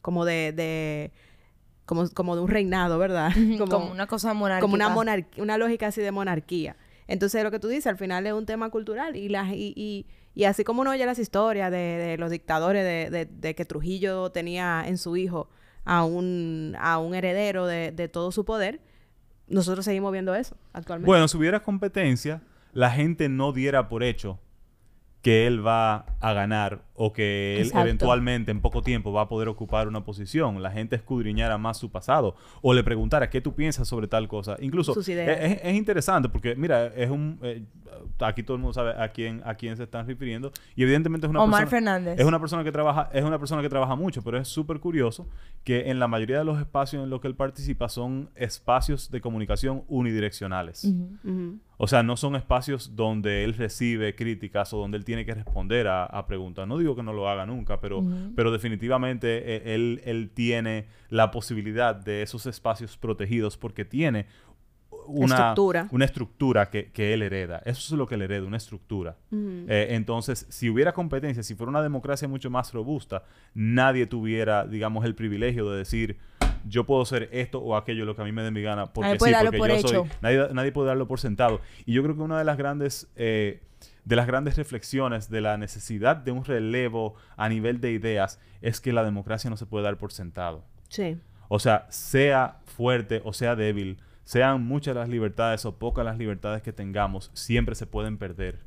como 0.00 0.24
de, 0.24 0.52
de, 0.52 1.12
como, 1.84 2.08
como 2.08 2.34
de 2.34 2.40
un 2.40 2.48
reinado, 2.48 2.98
¿verdad? 2.98 3.30
Como, 3.58 3.90
una 3.90 4.06
cosa 4.06 4.32
monárquica. 4.32 4.62
Como 4.62 4.74
una, 4.74 4.88
monarquía, 4.88 5.42
una 5.42 5.58
lógica 5.58 5.88
así 5.88 6.00
de 6.00 6.10
monarquía. 6.10 6.76
Entonces, 7.06 7.44
lo 7.44 7.50
que 7.50 7.60
tú 7.60 7.68
dices, 7.68 7.88
al 7.88 7.98
final 7.98 8.26
es 8.26 8.32
un 8.32 8.46
tema 8.46 8.70
cultural 8.70 9.16
y, 9.16 9.28
las, 9.28 9.52
y, 9.52 9.74
y, 9.76 10.06
y 10.34 10.44
así 10.44 10.64
como 10.64 10.80
uno 10.80 10.92
oye 10.92 11.04
las 11.04 11.18
historias 11.18 11.70
de, 11.70 11.76
de 11.76 12.16
los 12.16 12.30
dictadores, 12.30 12.82
de, 12.82 13.10
de, 13.10 13.26
de, 13.26 13.54
que 13.54 13.66
Trujillo 13.66 14.30
tenía 14.30 14.82
en 14.86 14.96
su 14.96 15.18
hijo 15.18 15.50
a 15.84 16.06
un, 16.06 16.74
a 16.80 16.96
un 16.96 17.14
heredero 17.14 17.66
de, 17.66 17.92
de 17.92 18.08
todo 18.08 18.32
su 18.32 18.46
poder, 18.46 18.80
nosotros 19.46 19.84
seguimos 19.84 20.10
viendo 20.10 20.34
eso 20.34 20.56
actualmente. 20.72 21.06
Bueno, 21.06 21.28
si 21.28 21.36
hubiera 21.36 21.62
competencia, 21.62 22.40
la 22.72 22.90
gente 22.90 23.28
no 23.28 23.52
diera 23.52 23.90
por 23.90 24.02
hecho 24.02 24.40
que 25.24 25.46
él 25.46 25.66
va 25.66 26.04
a 26.20 26.34
ganar 26.34 26.82
o 26.96 27.12
que 27.12 27.60
él 27.60 27.70
eventualmente 27.74 28.50
en 28.50 28.60
poco 28.60 28.82
tiempo 28.82 29.12
va 29.12 29.22
a 29.22 29.28
poder 29.28 29.48
ocupar 29.48 29.88
una 29.88 30.04
posición. 30.04 30.62
La 30.62 30.70
gente 30.70 30.96
escudriñara 30.96 31.58
más 31.58 31.76
su 31.78 31.90
pasado 31.90 32.36
o 32.62 32.72
le 32.72 32.84
preguntara 32.84 33.30
qué 33.30 33.40
tú 33.40 33.54
piensas 33.54 33.88
sobre 33.88 34.06
tal 34.06 34.28
cosa. 34.28 34.56
Incluso 34.60 34.98
es, 34.98 35.08
es, 35.08 35.74
interesante 35.74 36.28
porque, 36.28 36.54
mira, 36.54 36.86
es 36.86 37.10
un... 37.10 37.38
Eh, 37.42 37.64
aquí 38.20 38.42
todo 38.42 38.56
el 38.56 38.60
mundo 38.60 38.72
sabe 38.72 38.90
a 38.90 39.08
quién, 39.08 39.42
a 39.44 39.54
quién 39.54 39.76
se 39.76 39.84
están 39.84 40.06
refiriendo 40.06 40.52
y 40.76 40.82
evidentemente 40.82 41.26
es 41.26 41.30
una 41.30 41.42
Omar 41.42 41.62
persona... 41.62 41.70
Fernández. 41.70 42.20
Es 42.20 42.26
una 42.26 42.38
persona 42.38 42.64
que 42.64 42.72
trabaja, 42.72 43.10
es 43.12 43.24
una 43.24 43.38
persona 43.38 43.62
que 43.62 43.68
trabaja 43.68 43.96
mucho, 43.96 44.22
pero 44.22 44.38
es 44.38 44.48
súper 44.48 44.78
curioso 44.78 45.28
que 45.64 45.90
en 45.90 45.98
la 45.98 46.06
mayoría 46.06 46.38
de 46.38 46.44
los 46.44 46.60
espacios 46.60 47.02
en 47.02 47.10
los 47.10 47.20
que 47.20 47.28
él 47.28 47.34
participa 47.34 47.88
son 47.88 48.30
espacios 48.36 49.10
de 49.10 49.20
comunicación 49.20 49.82
unidireccionales. 49.88 50.86
O 51.76 51.88
sea, 51.88 52.02
no 52.02 52.16
son 52.16 52.36
espacios 52.36 52.94
donde 52.94 53.44
él 53.44 53.54
recibe 53.54 54.14
críticas 54.14 54.72
o 54.72 54.78
donde 54.78 54.96
él 54.96 55.04
tiene 55.04 55.26
que 55.26 55.34
responder 55.34 55.88
a, 55.88 56.26
preguntas. 56.26 56.68
No 56.68 56.78
digo 56.84 56.96
que 56.96 57.02
no 57.02 57.12
lo 57.12 57.28
haga 57.28 57.46
nunca, 57.46 57.80
pero, 57.80 58.04
pero 58.36 58.50
definitivamente 58.50 59.56
eh, 59.56 59.74
él, 59.74 60.00
él 60.04 60.30
tiene 60.32 60.86
la 61.08 61.30
posibilidad 61.30 61.94
de 61.94 62.22
esos 62.22 62.46
espacios 62.46 62.96
protegidos 62.96 63.56
porque 63.56 63.84
tiene 63.84 64.26
una 65.06 65.34
estructura, 65.34 65.88
una 65.90 66.04
estructura 66.04 66.70
que, 66.70 66.90
que, 66.90 67.12
él 67.14 67.22
hereda. 67.22 67.62
Eso 67.64 67.94
es 67.94 67.98
lo 67.98 68.06
que 68.06 68.14
él 68.14 68.22
hereda, 68.22 68.46
una 68.46 68.56
estructura. 68.56 69.16
eh, 69.32 69.88
entonces, 69.90 70.46
si 70.48 70.70
hubiera 70.70 70.92
competencia, 70.92 71.42
si 71.42 71.54
fuera 71.54 71.70
una 71.70 71.82
democracia 71.82 72.28
mucho 72.28 72.50
más 72.50 72.72
robusta, 72.72 73.24
nadie 73.54 74.06
tuviera, 74.06 74.66
digamos, 74.66 75.04
el 75.04 75.14
privilegio 75.14 75.70
de 75.70 75.78
decir, 75.78 76.18
yo 76.66 76.84
puedo 76.84 77.04
ser 77.04 77.28
esto 77.32 77.58
o 77.60 77.76
aquello, 77.76 78.04
lo 78.04 78.16
que 78.16 78.22
a 78.22 78.24
mí 78.24 78.32
me 78.32 78.42
dé 78.42 78.50
mi 78.50 78.62
gana, 78.62 78.86
porque 78.86 79.18
sí, 79.18 79.32
porque 79.42 79.58
por 79.58 79.68
yo 79.68 79.74
hecho. 79.74 79.88
soy... 79.88 80.08
Nadie, 80.22 80.48
nadie, 80.52 80.72
puede 80.72 80.88
darlo 80.88 81.06
por 81.06 81.20
sentado. 81.20 81.60
Y 81.84 81.92
yo 81.92 82.02
creo 82.02 82.14
que 82.14 82.22
una 82.22 82.38
de 82.38 82.44
las 82.44 82.56
grandes... 82.56 83.10
Eh, 83.16 83.62
de 84.04 84.16
las 84.16 84.26
grandes 84.26 84.56
reflexiones 84.56 85.30
de 85.30 85.40
la 85.40 85.56
necesidad 85.56 86.16
de 86.16 86.32
un 86.32 86.44
relevo 86.44 87.14
a 87.36 87.48
nivel 87.48 87.80
de 87.80 87.92
ideas 87.92 88.40
es 88.60 88.80
que 88.80 88.92
la 88.92 89.04
democracia 89.04 89.50
no 89.50 89.56
se 89.56 89.66
puede 89.66 89.84
dar 89.84 89.96
por 89.96 90.12
sentado. 90.12 90.64
Sí. 90.88 91.18
O 91.48 91.58
sea, 91.58 91.86
sea 91.90 92.58
fuerte 92.64 93.22
o 93.24 93.32
sea 93.32 93.56
débil, 93.56 93.98
sean 94.24 94.64
muchas 94.64 94.94
las 94.96 95.08
libertades 95.08 95.64
o 95.64 95.78
pocas 95.78 96.04
las 96.04 96.18
libertades 96.18 96.62
que 96.62 96.72
tengamos, 96.72 97.30
siempre 97.34 97.74
se 97.74 97.86
pueden 97.86 98.18
perder. 98.18 98.60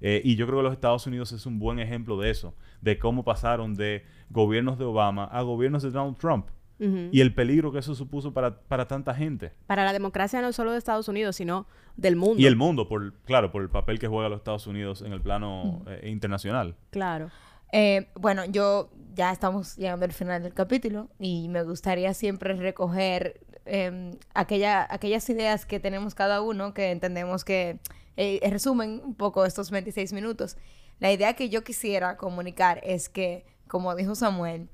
Eh, 0.00 0.20
y 0.24 0.36
yo 0.36 0.46
creo 0.46 0.58
que 0.58 0.64
los 0.64 0.72
Estados 0.72 1.06
Unidos 1.06 1.32
es 1.32 1.46
un 1.46 1.58
buen 1.58 1.78
ejemplo 1.78 2.18
de 2.18 2.30
eso, 2.30 2.54
de 2.80 2.98
cómo 2.98 3.24
pasaron 3.24 3.74
de 3.74 4.04
gobiernos 4.30 4.78
de 4.78 4.84
Obama 4.84 5.24
a 5.24 5.42
gobiernos 5.42 5.82
de 5.82 5.90
Donald 5.90 6.18
Trump. 6.18 6.48
Y 6.78 7.20
el 7.20 7.34
peligro 7.34 7.72
que 7.72 7.78
eso 7.78 7.94
supuso 7.94 8.34
para, 8.34 8.60
para, 8.60 8.86
tanta 8.88 9.14
gente. 9.14 9.52
Para 9.66 9.84
la 9.84 9.92
democracia 9.92 10.42
no 10.42 10.52
solo 10.52 10.72
de 10.72 10.78
Estados 10.78 11.08
Unidos, 11.08 11.36
sino 11.36 11.66
del 11.96 12.16
mundo. 12.16 12.42
Y 12.42 12.46
el 12.46 12.56
mundo, 12.56 12.88
por 12.88 13.14
claro, 13.24 13.52
por 13.52 13.62
el 13.62 13.70
papel 13.70 13.98
que 13.98 14.08
juega 14.08 14.28
los 14.28 14.38
Estados 14.38 14.66
Unidos 14.66 15.00
en 15.00 15.12
el 15.12 15.20
plano 15.20 15.82
eh, 15.86 16.10
internacional. 16.10 16.74
Claro. 16.90 17.30
Eh, 17.72 18.08
bueno, 18.14 18.44
yo 18.44 18.90
ya 19.14 19.32
estamos 19.32 19.76
llegando 19.76 20.04
al 20.04 20.12
final 20.12 20.42
del 20.42 20.52
capítulo 20.52 21.08
y 21.18 21.48
me 21.48 21.62
gustaría 21.62 22.12
siempre 22.12 22.54
recoger 22.54 23.40
eh, 23.66 24.16
aquella, 24.34 24.86
aquellas 24.90 25.28
ideas 25.30 25.66
que 25.66 25.80
tenemos 25.80 26.14
cada 26.14 26.42
uno, 26.42 26.74
que 26.74 26.90
entendemos 26.90 27.44
que 27.44 27.78
eh, 28.16 28.40
resumen 28.50 29.00
un 29.04 29.14
poco 29.14 29.44
estos 29.44 29.70
26 29.70 30.12
minutos. 30.12 30.56
La 31.00 31.12
idea 31.12 31.34
que 31.34 31.48
yo 31.48 31.64
quisiera 31.64 32.16
comunicar 32.16 32.80
es 32.84 33.08
que, 33.08 33.44
como 33.66 33.94
dijo 33.94 34.14
Samuel, 34.14 34.68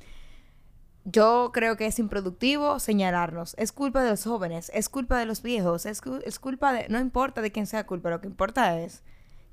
yo 1.05 1.51
creo 1.53 1.77
que 1.77 1.87
es 1.87 1.99
improductivo 1.99 2.79
señalarnos. 2.79 3.55
Es 3.59 3.73
culpa 3.73 4.03
de 4.03 4.11
los 4.11 4.25
jóvenes, 4.25 4.71
es 4.75 4.89
culpa 4.89 5.19
de 5.19 5.27
los 5.27 5.43
viejos, 5.43 5.87
es, 5.87 6.03
es 6.25 6.39
culpa 6.39 6.73
de... 6.73 6.89
No 6.89 7.01
importa 7.01 7.41
de 7.41 7.53
quién 7.53 7.67
sea 7.67 7.87
culpa, 7.87 8.11
lo 8.11 8.21
que 8.21 8.29
importa 8.29 8.81
es 8.81 9.03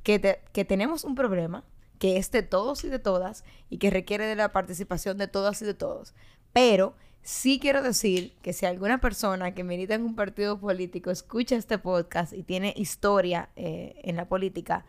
que, 0.04 0.20
te, 0.20 0.42
que 0.54 0.66
tenemos 0.66 1.04
un 1.04 1.16
problema 1.16 1.64
que 2.00 2.18
es 2.18 2.32
de 2.32 2.44
todos 2.44 2.84
y 2.84 2.90
de 2.90 3.00
todas 3.00 3.44
y 3.70 3.78
que 3.78 3.90
requiere 3.90 4.26
de 4.26 4.36
la 4.36 4.52
participación 4.52 5.18
de 5.18 5.28
todas 5.28 5.62
y 5.62 5.66
de 5.66 5.74
todos. 5.74 6.14
Pero 6.54 6.96
sí 7.22 7.60
quiero 7.60 7.82
decir 7.82 8.36
que 8.42 8.54
si 8.54 8.66
alguna 8.66 9.00
persona 9.00 9.54
que 9.54 9.64
milita 9.64 9.96
en 9.96 10.04
un 10.04 10.16
partido 10.16 10.60
político 10.60 11.12
escucha 11.12 11.56
este 11.56 11.78
podcast 11.78 12.34
y 12.34 12.44
tiene 12.44 12.74
historia 12.78 13.50
eh, 13.56 14.00
en 14.04 14.16
la 14.16 14.28
política, 14.28 14.86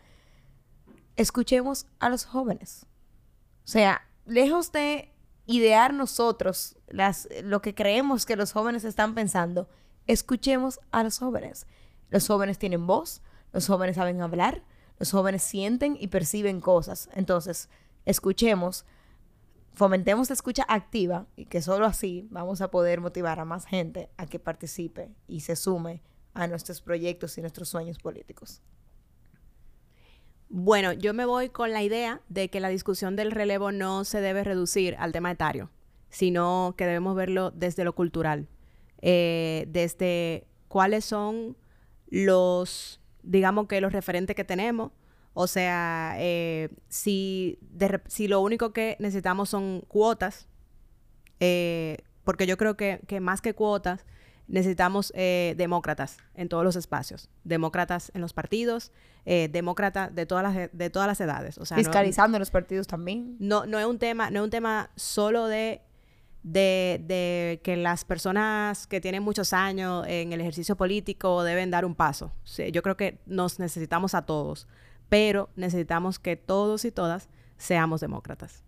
escuchemos 1.15 1.87
a 1.99 2.09
los 2.09 2.25
jóvenes. 2.25 2.85
O 3.65 3.67
sea, 3.67 4.07
lejos 4.25 4.71
de 4.71 5.11
idear 5.49 5.95
nosotros 5.95 6.77
las, 6.87 7.27
lo 7.43 7.61
que 7.61 7.73
creemos 7.73 8.27
que 8.27 8.35
los 8.35 8.51
jóvenes 8.51 8.83
están 8.83 9.15
pensando, 9.15 9.67
escuchemos 10.05 10.79
a 10.91 11.03
los 11.03 11.17
jóvenes. 11.17 11.65
Los 12.11 12.27
jóvenes 12.27 12.59
tienen 12.59 12.85
voz, 12.85 13.23
los 13.51 13.65
jóvenes 13.65 13.95
saben 13.95 14.21
hablar, 14.21 14.63
los 14.99 15.11
jóvenes 15.11 15.41
sienten 15.41 15.97
y 15.99 16.09
perciben 16.09 16.61
cosas. 16.61 17.09
Entonces, 17.13 17.67
escuchemos, 18.05 18.85
fomentemos 19.73 20.29
la 20.29 20.35
escucha 20.35 20.65
activa 20.67 21.25
y 21.35 21.45
que 21.45 21.63
solo 21.63 21.87
así 21.87 22.27
vamos 22.29 22.61
a 22.61 22.69
poder 22.69 23.01
motivar 23.01 23.39
a 23.39 23.45
más 23.45 23.65
gente 23.65 24.11
a 24.17 24.27
que 24.27 24.37
participe 24.37 25.09
y 25.27 25.39
se 25.39 25.55
sume 25.55 26.03
a 26.35 26.45
nuestros 26.45 26.79
proyectos 26.79 27.39
y 27.39 27.41
nuestros 27.41 27.69
sueños 27.69 27.97
políticos. 27.97 28.61
Bueno, 30.51 30.93
yo 30.93 31.13
me 31.13 31.25
voy 31.25 31.49
con 31.49 31.71
la 31.73 31.83
idea 31.83 32.21
de 32.27 32.49
que 32.49 32.59
la 32.59 32.69
discusión 32.69 33.15
del 33.15 33.29
relevo 33.29 33.71
no 33.71 34.03
se 34.03 34.19
debe 34.19 34.43
reducir 34.43 34.95
al 34.97 35.11
tema 35.11 35.29
etario, 35.29 35.69
sino 36.09 36.73
que 36.75 36.87
debemos 36.87 37.15
verlo 37.15 37.51
desde 37.51 37.83
lo 37.83 37.93
cultural, 37.93 38.47
eh, 39.01 39.65
desde 39.69 40.47
cuáles 40.67 41.05
son 41.05 41.55
los, 42.07 42.99
digamos 43.21 43.67
que 43.67 43.79
los 43.79 43.93
referentes 43.93 44.35
que 44.35 44.43
tenemos, 44.43 44.91
o 45.35 45.45
sea, 45.45 46.15
eh, 46.17 46.69
si, 46.87 47.59
de, 47.61 48.01
si 48.07 48.27
lo 48.27 48.41
único 48.41 48.73
que 48.73 48.97
necesitamos 48.97 49.49
son 49.49 49.81
cuotas, 49.87 50.47
eh, 51.39 51.97
porque 52.23 52.47
yo 52.47 52.57
creo 52.57 52.75
que, 52.75 53.01
que 53.07 53.19
más 53.19 53.41
que 53.41 53.53
cuotas, 53.53 54.03
necesitamos 54.49 55.13
eh, 55.15 55.53
demócratas 55.57 56.17
en 56.33 56.49
todos 56.49 56.63
los 56.63 56.75
espacios, 56.75 57.29
demócratas 57.43 58.11
en 58.13 58.21
los 58.21 58.33
partidos, 58.33 58.91
eh, 59.25 59.47
demócratas 59.51 60.13
de 60.13 60.25
todas 60.25 60.43
las 60.43 60.69
de 60.71 60.89
todas 60.89 61.07
las 61.07 61.21
edades, 61.21 61.57
o 61.57 61.65
sea, 61.65 61.77
fiscalizando 61.77 62.37
no, 62.37 62.39
los 62.39 62.49
partidos 62.49 62.87
también. 62.87 63.37
No 63.39 63.65
no 63.65 63.79
es 63.79 63.85
un 63.85 63.99
tema 63.99 64.29
no 64.31 64.39
es 64.39 64.43
un 64.43 64.49
tema 64.49 64.89
solo 64.95 65.47
de 65.47 65.81
de, 66.41 67.01
de, 67.05 67.59
que 67.63 67.75
las 67.75 68.05
personas 68.05 68.87
que 68.87 69.01
tienen 69.01 69.21
muchos 69.21 69.51
años 69.51 70.05
en 70.07 70.31
el 70.31 70.39
ejercicio 70.39 70.77
político 70.77 71.43
deben 71.43 71.69
dar 71.69 71.83
un 71.83 71.95
paso. 71.95 72.31
Sí, 72.45 72.71
yo 72.71 72.81
creo 72.81 72.95
que 72.95 73.19
nos 73.25 73.59
necesitamos 73.59 74.15
a 74.15 74.25
todos, 74.25 74.65
pero 75.09 75.49
necesitamos 75.57 76.17
que 76.17 76.37
todos 76.37 76.85
y 76.85 76.91
todas 76.91 77.27
seamos 77.57 77.99
demócratas. 77.99 78.63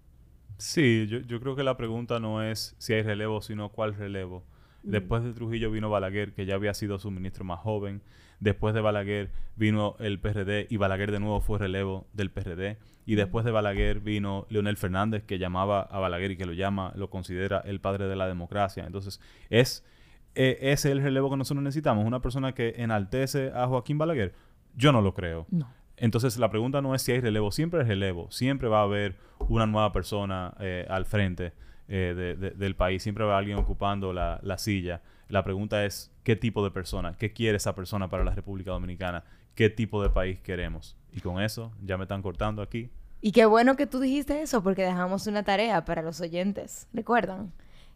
Sí, 0.57 1.07
yo, 1.07 1.19
yo 1.19 1.39
creo 1.39 1.55
que 1.55 1.63
la 1.63 1.77
pregunta 1.77 2.19
no 2.19 2.43
es 2.43 2.75
si 2.77 2.93
hay 2.93 3.03
relevo, 3.03 3.41
sino 3.41 3.69
cuál 3.69 3.95
relevo. 3.95 4.43
Después 4.83 5.23
de 5.23 5.33
Trujillo 5.33 5.71
vino 5.71 5.89
Balaguer, 5.89 6.33
que 6.33 6.45
ya 6.45 6.55
había 6.55 6.73
sido 6.73 6.99
su 6.99 7.11
ministro 7.11 7.43
más 7.43 7.59
joven. 7.59 8.01
Después 8.39 8.73
de 8.73 8.81
Balaguer 8.81 9.31
vino 9.55 9.95
el 9.99 10.19
PRD 10.19 10.67
y 10.69 10.77
Balaguer 10.77 11.11
de 11.11 11.19
nuevo 11.19 11.41
fue 11.41 11.59
relevo 11.59 12.07
del 12.13 12.31
PRD. 12.31 12.77
Y 13.05 13.15
después 13.15 13.45
de 13.45 13.51
Balaguer 13.51 13.99
vino 13.99 14.47
Leonel 14.49 14.77
Fernández, 14.77 15.23
que 15.23 15.37
llamaba 15.37 15.81
a 15.81 15.99
Balaguer 15.99 16.31
y 16.31 16.37
que 16.37 16.45
lo 16.45 16.53
llama, 16.53 16.93
lo 16.95 17.09
considera 17.09 17.61
el 17.65 17.79
padre 17.79 18.07
de 18.07 18.15
la 18.15 18.27
democracia. 18.27 18.85
Entonces, 18.85 19.21
es 19.49 19.85
e, 20.33 20.57
ese 20.61 20.71
es 20.71 20.85
el 20.85 21.03
relevo 21.03 21.29
que 21.29 21.37
nosotros 21.37 21.63
necesitamos. 21.63 22.05
Una 22.05 22.21
persona 22.21 22.53
que 22.53 22.75
enaltece 22.77 23.51
a 23.53 23.67
Joaquín 23.67 23.97
Balaguer. 23.97 24.33
Yo 24.75 24.91
no 24.91 25.01
lo 25.01 25.13
creo. 25.13 25.45
No. 25.51 25.71
Entonces, 25.97 26.37
la 26.37 26.49
pregunta 26.49 26.81
no 26.81 26.95
es 26.95 27.03
si 27.03 27.11
hay 27.11 27.19
relevo. 27.19 27.51
Siempre 27.51 27.81
hay 27.81 27.87
relevo. 27.87 28.31
Siempre 28.31 28.67
va 28.67 28.79
a 28.79 28.83
haber 28.83 29.17
una 29.49 29.67
nueva 29.67 29.91
persona 29.91 30.55
eh, 30.59 30.87
al 30.89 31.05
frente 31.05 31.53
eh, 31.93 32.13
de, 32.15 32.35
de, 32.37 32.51
del 32.51 32.73
país. 32.77 33.03
Siempre 33.03 33.25
va 33.25 33.37
alguien 33.37 33.57
ocupando 33.57 34.13
la, 34.13 34.39
la, 34.43 34.57
silla. 34.57 35.01
La 35.27 35.43
pregunta 35.43 35.83
es, 35.83 36.09
¿qué 36.23 36.37
tipo 36.37 36.63
de 36.63 36.71
persona? 36.71 37.17
¿Qué 37.19 37.33
quiere 37.33 37.57
esa 37.57 37.75
persona 37.75 38.09
para 38.09 38.23
la 38.23 38.31
República 38.31 38.71
Dominicana? 38.71 39.25
¿Qué 39.55 39.69
tipo 39.69 40.01
de 40.01 40.09
país 40.09 40.39
queremos? 40.39 40.95
Y 41.11 41.19
con 41.19 41.41
eso, 41.41 41.73
ya 41.83 41.97
me 41.97 42.05
están 42.05 42.21
cortando 42.21 42.61
aquí. 42.61 42.89
Y 43.19 43.33
qué 43.33 43.45
bueno 43.45 43.75
que 43.75 43.87
tú 43.87 43.99
dijiste 43.99 44.41
eso, 44.41 44.63
porque 44.63 44.83
dejamos 44.83 45.27
una 45.27 45.43
tarea 45.43 45.83
para 45.83 46.01
los 46.01 46.21
oyentes. 46.21 46.87
¿Recuerdan? 46.93 47.51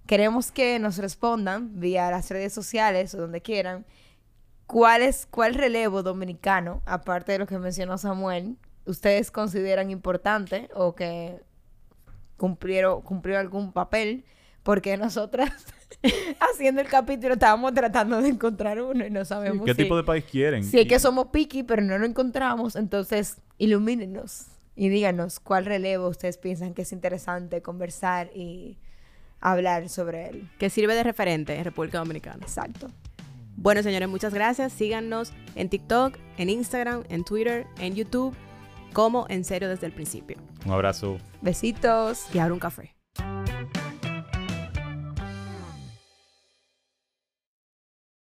Queremos 0.08 0.52
que 0.52 0.78
nos 0.78 0.98
respondan 0.98 1.80
vía 1.80 2.12
las 2.12 2.30
redes 2.30 2.52
sociales 2.52 3.16
o 3.16 3.20
donde 3.20 3.40
quieran. 3.40 3.86
¿Cuál 4.68 5.04
es 5.04 5.26
cuál 5.26 5.54
relevo 5.54 6.04
dominicano, 6.04 6.82
aparte 6.86 7.32
de 7.32 7.40
lo 7.40 7.48
que 7.48 7.58
mencionó 7.60 7.98
Samuel, 7.98 8.58
ustedes 8.86 9.32
consideran 9.32 9.90
importante 9.90 10.70
o 10.74 10.96
que 10.96 11.40
cumplieron, 12.38 13.02
cumplió 13.02 13.40
algún 13.40 13.72
papel, 13.72 14.26
porque 14.64 14.98
nosotras 14.98 15.52
haciendo 16.40 16.82
el 16.82 16.88
capítulo 16.88 17.34
estábamos 17.34 17.74
tratando 17.74 18.22
de 18.22 18.30
encontrar 18.30 18.82
uno 18.82 19.06
y 19.06 19.10
no 19.10 19.26
sabemos 19.26 19.66
¿Qué 19.66 19.74
si, 19.74 19.84
tipo 19.84 19.98
de 19.98 20.04
país 20.04 20.26
quieren? 20.26 20.64
si 20.64 20.80
es 20.80 20.88
que 20.88 21.00
somos 21.00 21.28
picky, 21.28 21.64
pero 21.64 21.82
no 21.82 21.98
lo 21.98 22.06
encontramos. 22.06 22.76
Entonces, 22.76 23.38
ilumínenos 23.58 24.48
y 24.76 24.90
díganos 24.90 25.40
cuál 25.40 25.66
relevo 25.66 26.08
ustedes 26.10 26.38
piensan 26.38 26.74
que 26.74 26.82
es 26.82 26.92
interesante 26.92 27.62
conversar 27.62 28.30
y 28.36 28.78
hablar 29.40 29.90
sobre 29.90 30.30
él. 30.30 30.50
Que 30.58 30.70
sirve 30.70 30.96
de 30.96 31.04
referente 31.04 31.56
en 31.56 31.64
República 31.64 32.00
Dominicana. 32.00 32.40
Exacto. 32.42 32.90
Bueno, 33.58 33.82
señores, 33.84 34.10
muchas 34.10 34.34
gracias. 34.34 34.74
Síganos 34.74 35.32
en 35.56 35.70
TikTok, 35.70 36.18
en 36.38 36.50
Instagram, 36.50 37.04
en 37.10 37.24
Twitter, 37.24 37.66
en 37.80 37.96
YouTube, 37.96 38.36
como 38.96 39.26
En 39.28 39.44
Serio 39.44 39.68
desde 39.68 39.86
el 39.86 39.92
principio. 39.92 40.38
Un 40.66 40.72
abrazo. 40.72 41.18
Besitos. 41.42 42.34
Y 42.34 42.40
ahora 42.40 42.54
un 42.54 42.60
café. 42.60 42.95